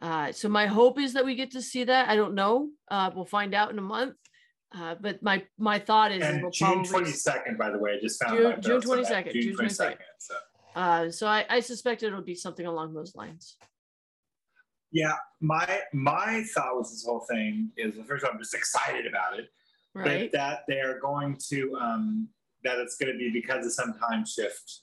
[0.02, 2.08] Uh, so my hope is that we get to see that.
[2.08, 2.54] I don't know.
[2.90, 4.16] Uh, we'll find out in a month.
[4.76, 8.16] Uh, but my my thought is we'll June twenty second, by the way, I just
[8.20, 9.26] found June- June notes on that.
[9.26, 10.06] 22nd, June June twenty second.
[10.18, 10.34] So
[10.74, 13.44] uh, so I, I suspect it'll be something along those lines.
[14.92, 19.38] Yeah, my my thought was this whole thing is the first I'm just excited about
[19.38, 19.48] it.
[19.94, 20.32] Right.
[20.32, 22.28] but that they're going to um
[22.64, 24.80] that it's going to be because of some time shift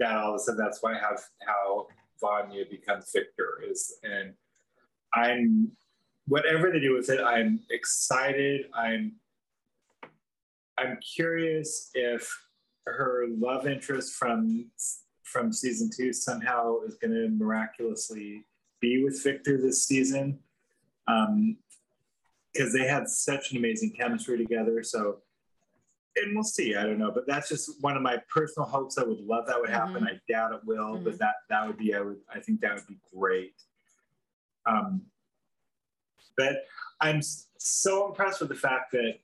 [0.00, 1.14] that all of a sudden that's why how
[1.46, 1.86] how
[2.20, 4.34] Vanya becomes Victor is and
[5.14, 5.70] I'm
[6.26, 9.16] whatever they do with it I'm excited I'm
[10.78, 12.28] I'm curious if
[12.86, 14.70] her love interest from
[15.22, 18.44] from season two somehow is going to miraculously
[18.82, 20.38] be with Victor this season
[21.08, 21.56] um
[22.52, 24.82] because they had such an amazing chemistry together.
[24.82, 25.22] So,
[26.16, 26.74] and we'll see.
[26.76, 28.98] I don't know, but that's just one of my personal hopes.
[28.98, 30.06] I would love that would happen.
[30.06, 31.94] I doubt it will, but that that would be.
[31.94, 32.18] I would.
[32.30, 33.54] I think that would be great.
[34.66, 35.00] Um,
[36.36, 36.66] but
[37.00, 37.20] I'm
[37.56, 39.14] so impressed with the fact that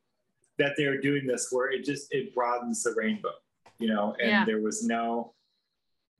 [0.58, 3.34] that they're doing this, where it just it broadens the rainbow,
[3.78, 4.14] you know.
[4.20, 4.44] And Yeah.
[4.46, 5.34] there was no,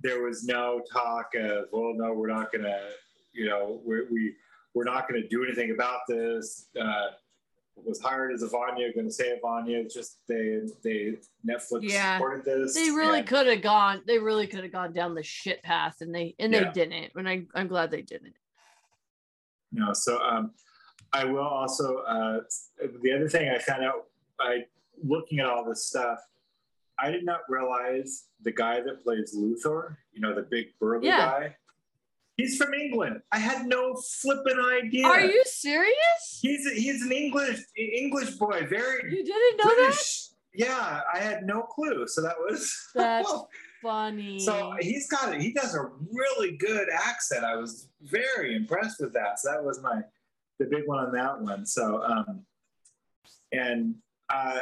[0.01, 2.81] there was no talk of, well, no, we're not gonna,
[3.39, 4.35] you know, we're, we
[4.75, 6.67] we're not going to do anything about this.
[6.81, 7.07] Uh,
[7.77, 9.79] was hired as a Vanya, going to say a Vanya.
[9.79, 11.15] It's just they they
[11.49, 12.17] Netflix Yeah.
[12.19, 12.75] supported this.
[12.75, 16.13] they really could have gone they really could have gone down the shit path and
[16.13, 16.73] they and they Yeah.
[16.73, 18.35] didn't and I, i'm glad they didn't
[19.73, 20.51] know so um
[21.13, 22.41] i will also uh
[23.03, 24.07] the other thing i found out
[24.39, 24.65] by
[25.05, 26.19] looking at all this stuff
[26.99, 31.19] i did not realize the guy that plays luther you know the big burly Yeah.
[31.19, 31.57] guy
[32.39, 37.61] he's from england i had no flipping idea are you serious he's he's an english
[37.77, 40.03] english boy very you didn't know that
[40.55, 43.31] yeah i had no clue so that was That's
[43.83, 45.41] funny So he's got it.
[45.41, 47.45] He does a really good accent.
[47.45, 49.39] I was very impressed with that.
[49.39, 50.01] So that was my
[50.59, 51.65] the big one on that one.
[51.65, 52.45] So um,
[53.53, 53.95] and
[54.29, 54.61] uh,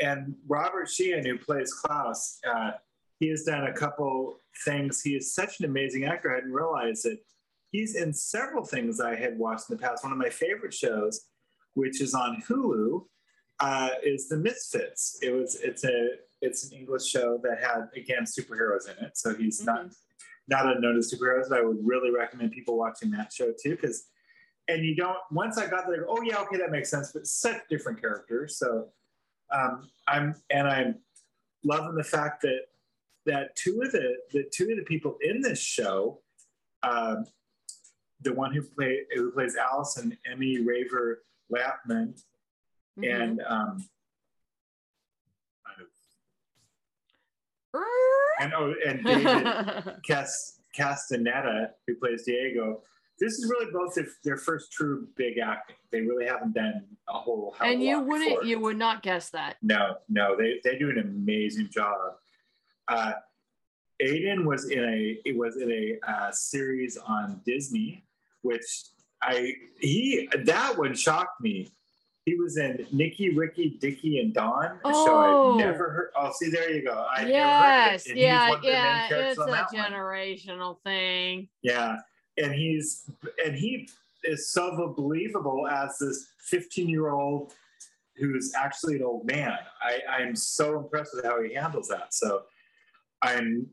[0.00, 2.72] and Robert Sheehan, who plays Klaus, uh,
[3.18, 5.02] he has done a couple things.
[5.02, 6.30] He is such an amazing actor.
[6.30, 7.20] I hadn't realized it.
[7.70, 10.02] He's in several things I had watched in the past.
[10.02, 11.26] One of my favorite shows,
[11.74, 13.04] which is on Hulu,
[13.60, 15.18] uh, is The Misfits.
[15.22, 16.10] It was it's a
[16.40, 19.18] it's an English show that had again superheroes in it.
[19.18, 19.86] So he's not
[20.48, 24.06] not unknown to superheroes, but I would really recommend people watching that show too because
[24.68, 27.62] and you don't once I got there, oh yeah, okay, that makes sense, but such
[27.68, 28.58] different characters.
[28.58, 28.88] So
[29.50, 30.96] um, I'm and I'm
[31.64, 32.60] loving the fact that
[33.26, 36.20] that two of the the two of the people in this show,
[36.82, 37.24] um,
[38.22, 42.14] the one who play who plays Allison, Emmy Raver Lapman,
[42.98, 43.22] Mhm.
[43.22, 43.88] and um,
[48.40, 52.82] and oh, and David Cas- Castaneda, who plays Diego.
[53.20, 55.74] This is really both their, their first true big acting.
[55.90, 58.44] They really haven't done a whole and you wouldn't before.
[58.44, 61.96] you would not guess that No, no, they they do an amazing job.
[62.88, 63.12] Uh,
[64.00, 68.04] Aidan was in a it was in a uh, series on Disney,
[68.42, 68.62] which
[69.22, 71.70] I he that one shocked me.
[72.24, 75.54] He was in Nicky, Ricky, Dicky, and Dawn, Oh.
[75.54, 76.10] I never heard.
[76.14, 77.06] Oh, see, there you go.
[77.10, 78.06] I yes.
[78.14, 79.82] Yeah one of the main yeah it's a that one.
[79.82, 81.96] generational thing Yeah,
[82.36, 83.10] and he's
[83.44, 83.88] and he
[84.24, 87.54] is so believable as this 15 year old
[88.16, 89.56] who's actually an old man.
[89.80, 92.12] I, I'm so impressed with how he handles that.
[92.12, 92.42] So
[93.22, 93.66] I'm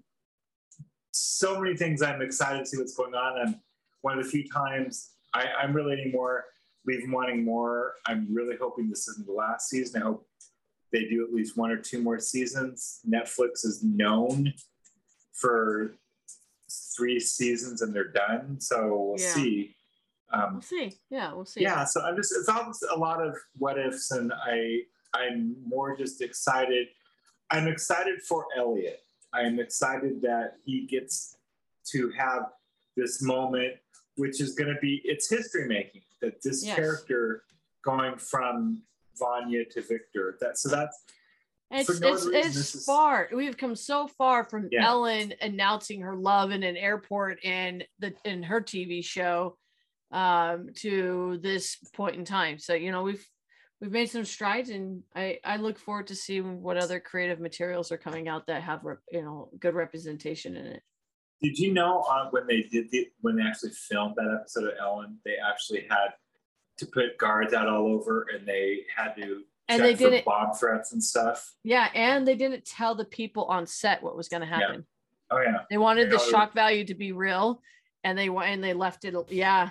[1.11, 3.39] so many things I'm excited to see what's going on.
[3.41, 3.55] And
[4.01, 6.45] one of the few times I, I'm really more,
[6.85, 7.93] leaving wanting more.
[8.05, 10.01] I'm really hoping this isn't the last season.
[10.01, 10.27] I hope
[10.91, 12.99] they do at least one or two more seasons.
[13.09, 14.53] Netflix is known
[15.33, 15.95] for
[16.97, 18.59] three seasons and they're done.
[18.59, 19.33] So we'll Yeah.
[19.33, 19.75] see.
[20.33, 23.21] Um, we'll see yeah we'll see yeah so i'm just it's all just a lot
[23.23, 24.79] of what ifs and i
[25.13, 26.87] i'm more just excited
[27.51, 29.01] i'm excited for elliot
[29.35, 31.37] i'm excited that he gets
[31.85, 32.43] to have
[32.95, 33.73] this moment
[34.15, 36.75] which is going to be it's history making that this Yes.
[36.75, 37.43] character
[37.83, 38.81] going from
[39.19, 40.97] vanya to victor that so that's
[41.71, 43.27] It's no it's reason, it's is- far.
[43.33, 44.85] We've come so far from Yeah.
[44.87, 49.57] Ellen announcing her love in an airport in the in her TV show
[50.11, 52.59] um to this point in time.
[52.59, 53.25] So you know we've
[53.85, 57.91] we've made some strides, and I I look forward to seeing what other creative materials
[57.91, 60.81] are coming out that have rep, you know good representation in it.
[61.41, 64.73] Did you know uh, when they did the, when they actually filmed that episode of
[64.81, 66.09] Ellen, they actually had
[66.77, 70.91] to put guards out all over, and they had to And they didn't- bomb threats
[70.93, 71.53] and stuff.
[71.63, 74.59] Yeah, and they didn't tell the people on set what was going to Yeah.
[74.59, 74.85] happen.
[75.29, 77.61] Oh yeah, They wanted the Yeah, I- shock value to be real,
[78.03, 79.13] and they went and they left it.
[79.29, 79.69] Yeah,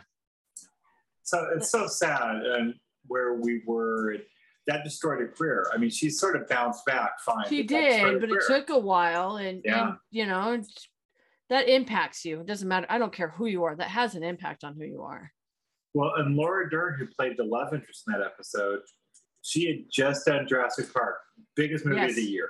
[1.22, 2.74] So it's so sad and
[3.06, 4.16] where we were.
[4.66, 5.66] That destroyed her career.
[5.74, 7.46] I mean, she sort of bounced back fine.
[7.50, 9.88] she did, but it took a while, and, Yeah.
[9.88, 10.62] and you know
[11.50, 12.40] that impacts you.
[12.40, 12.86] It doesn't matter.
[12.88, 13.76] I don't care who you are.
[13.76, 15.30] That has an impact on who you are.
[15.92, 18.80] Well, and Laura Dern, who played the love interest in that episode,
[19.42, 21.16] she had just done Jurassic Park,
[21.54, 22.10] biggest movie Yes.
[22.12, 22.48] of the year.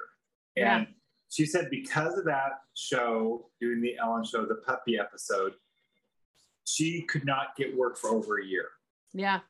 [0.54, 0.76] Yeah.
[0.78, 0.86] And
[1.30, 5.54] she said because of that show, doing the Ellen show, the puppy episode,
[6.64, 8.68] she could not get work for over a year
[9.12, 9.40] Yeah,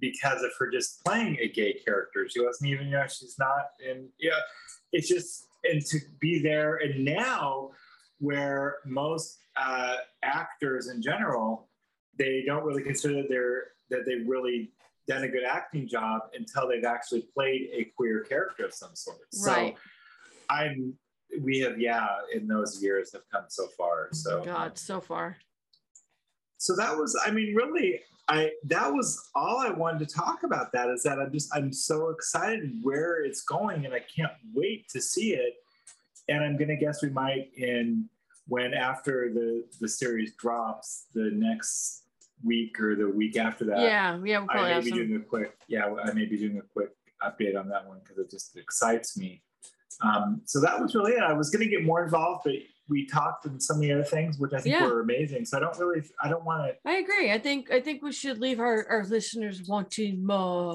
[0.00, 2.26] because of her just playing a gay character.
[2.28, 4.40] She wasn't even, you know, she's not in, yeah,
[4.92, 6.76] it's just, and to be there.
[6.76, 7.70] And now,
[8.18, 11.68] where most uh, actors in general,
[12.18, 14.72] they don't really consider that they're, that they've really
[15.08, 19.18] done a good acting job until they've actually played a queer character of some sort.
[19.44, 19.74] Right.
[19.74, 19.80] So
[20.48, 20.94] I'm,
[21.40, 24.08] we have, yeah, in those years have come so far.
[24.12, 25.36] So, God, so far.
[26.58, 30.72] so that was i mean really i that was all i wanted to talk about
[30.72, 34.88] that is that i'm just i'm so excited where it's going and i can't wait
[34.88, 35.54] to see it
[36.28, 38.08] and i'm gonna guess we might in
[38.48, 42.04] when after the the series drops the next
[42.44, 44.98] week or the week after that yeah, yeah, we'll probably i may be some.
[44.98, 46.90] doing a quick yeah i may be doing a quick
[47.22, 49.42] update on that one because it just excites me
[50.00, 52.54] um, so that was really it i was going to get more involved but
[52.92, 54.86] we talked and some of the other things which i think Yeah.
[54.86, 57.28] were amazing so i don't really i don't want to I agree.
[57.36, 60.74] I think I think we should leave our, our listeners wanting more,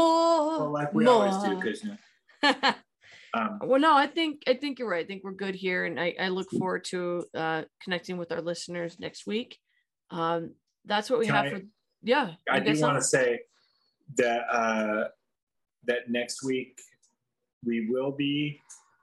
[0.00, 1.14] more, Well, like we more.
[1.28, 1.94] always do, Krishna.
[3.34, 5.04] Um, well, no, I think I think you're right.
[5.06, 8.42] I think we're good here, and I, I look forward to uh, connecting with our
[8.42, 9.58] listeners next week.
[10.10, 10.40] Um,
[10.84, 11.60] that's what we have I- for.
[12.02, 13.40] Yeah, I you do want to say
[14.18, 15.04] that uh,
[15.88, 16.78] that next week
[17.64, 18.60] we will be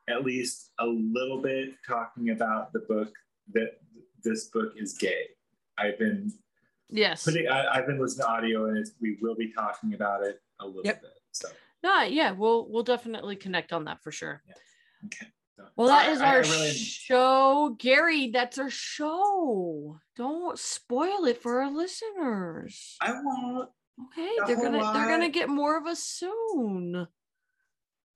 [0.10, 3.12] at least a little bit talking about the book
[3.54, 3.80] that
[4.24, 5.24] this book is gay.
[5.78, 6.32] I've been
[6.90, 7.24] Yes.
[7.24, 10.42] putting, I, I've been listening to audio, and it's, we will be talking about it
[10.60, 11.02] a little Yep.
[11.02, 11.12] bit.
[11.32, 11.48] So
[11.84, 14.42] No, yeah, we'll we'll definitely connect on that for sure.
[15.06, 15.28] okay.
[15.56, 18.32] So, Well, that is I- is I- I our really- show, Gary.
[18.32, 20.00] That's our show.
[20.16, 22.98] Don't spoil it for our listeners.
[23.02, 23.70] I won't.
[24.08, 27.06] Okay, a they're gonna they're gonna get more of us soon.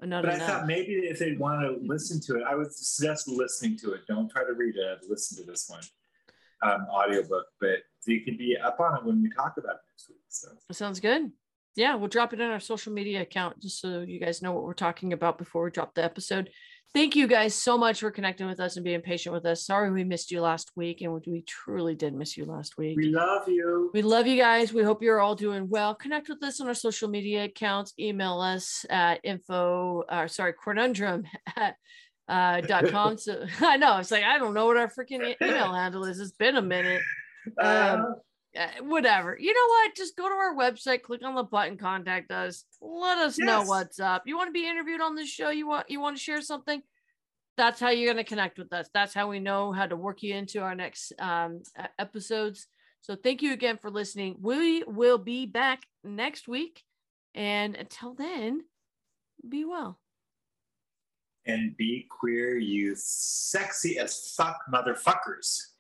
[0.05, 0.47] Not But I enough.
[0.49, 4.01] thought maybe if they want to listen to it, I would suggest listening to it.
[4.07, 4.99] Don't try to read it.
[5.09, 5.81] Listen to this one,
[6.61, 7.45] um, audiobook.
[7.59, 10.19] But you can be up on it when we talk about it next week.
[10.29, 11.31] So That sounds good.
[11.75, 14.63] Yeah, we'll drop it in our social media account just so you guys know what
[14.63, 16.49] we're talking about before we drop the episode.
[16.93, 19.65] Thank you guys so much for connecting with us and being patient with us.
[19.65, 22.97] Sorry we missed you last week, and we truly did miss you last week.
[22.97, 23.89] we love you.
[23.95, 24.71] We love you guys.
[24.71, 25.95] We hope you're all doing well.
[25.95, 27.93] Connect with us on our social media accounts.
[27.99, 31.25] Email us at info, uh, sorry, queernundrum
[31.55, 31.77] at
[32.27, 33.17] uh, dot com.
[33.17, 36.19] So I know it's like I don't know what our freaking email handle is.
[36.19, 37.01] It's been a minute.
[37.59, 37.97] Um, uh,
[38.81, 39.37] whatever.
[39.39, 39.95] You know what?
[39.95, 42.65] Just go to our website, click on the button, contact us.
[42.81, 44.23] Let us know what's up.
[44.25, 45.49] You want to be interviewed on this show?
[45.49, 46.81] You want you want to share something?
[47.57, 48.89] That's how you're going to connect with us.
[48.93, 51.61] That's how we know how to work you into our next um,
[51.99, 52.67] episodes.
[53.01, 54.37] So thank you again for listening.
[54.41, 56.83] We will be back next week,
[57.35, 58.61] and until then,
[59.47, 59.99] be well.
[61.45, 65.72] and be queer, you sexy as fuck motherfuckers.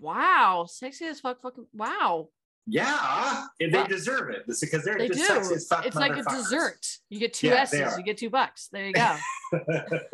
[0.00, 2.28] Wow, sexy as fuck, fucking wow.
[2.70, 4.42] Yeah, and they deserve it.
[4.46, 5.26] Because they're They just do.
[5.26, 6.36] sexy as fuck It's like a motherfuckers.
[6.36, 6.86] dessert.
[7.08, 8.68] You get two Yeah, S's, you get two bucks.
[8.70, 9.16] There you go.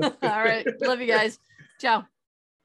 [0.02, 0.64] All right.
[0.80, 1.38] Love you guys.
[1.80, 2.04] Ciao.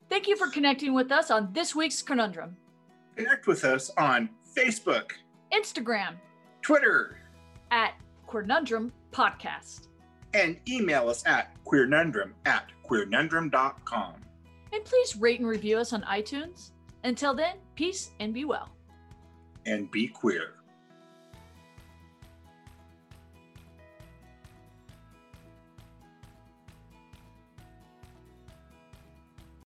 [0.08, 2.54] Thank you for connecting with us on this week's Queernundrum.
[3.16, 5.12] Connect with us on Facebook,
[5.52, 6.16] Instagram
[6.62, 7.18] Twitter,
[7.72, 7.94] at
[8.28, 9.88] Queernundrum Podcast.
[10.36, 14.14] and email us at queernundrum at queernundrum.com.
[14.72, 16.72] And please rate and review us on iTunes.
[17.04, 18.70] Until then, peace and be well.
[19.66, 20.59] And be queer.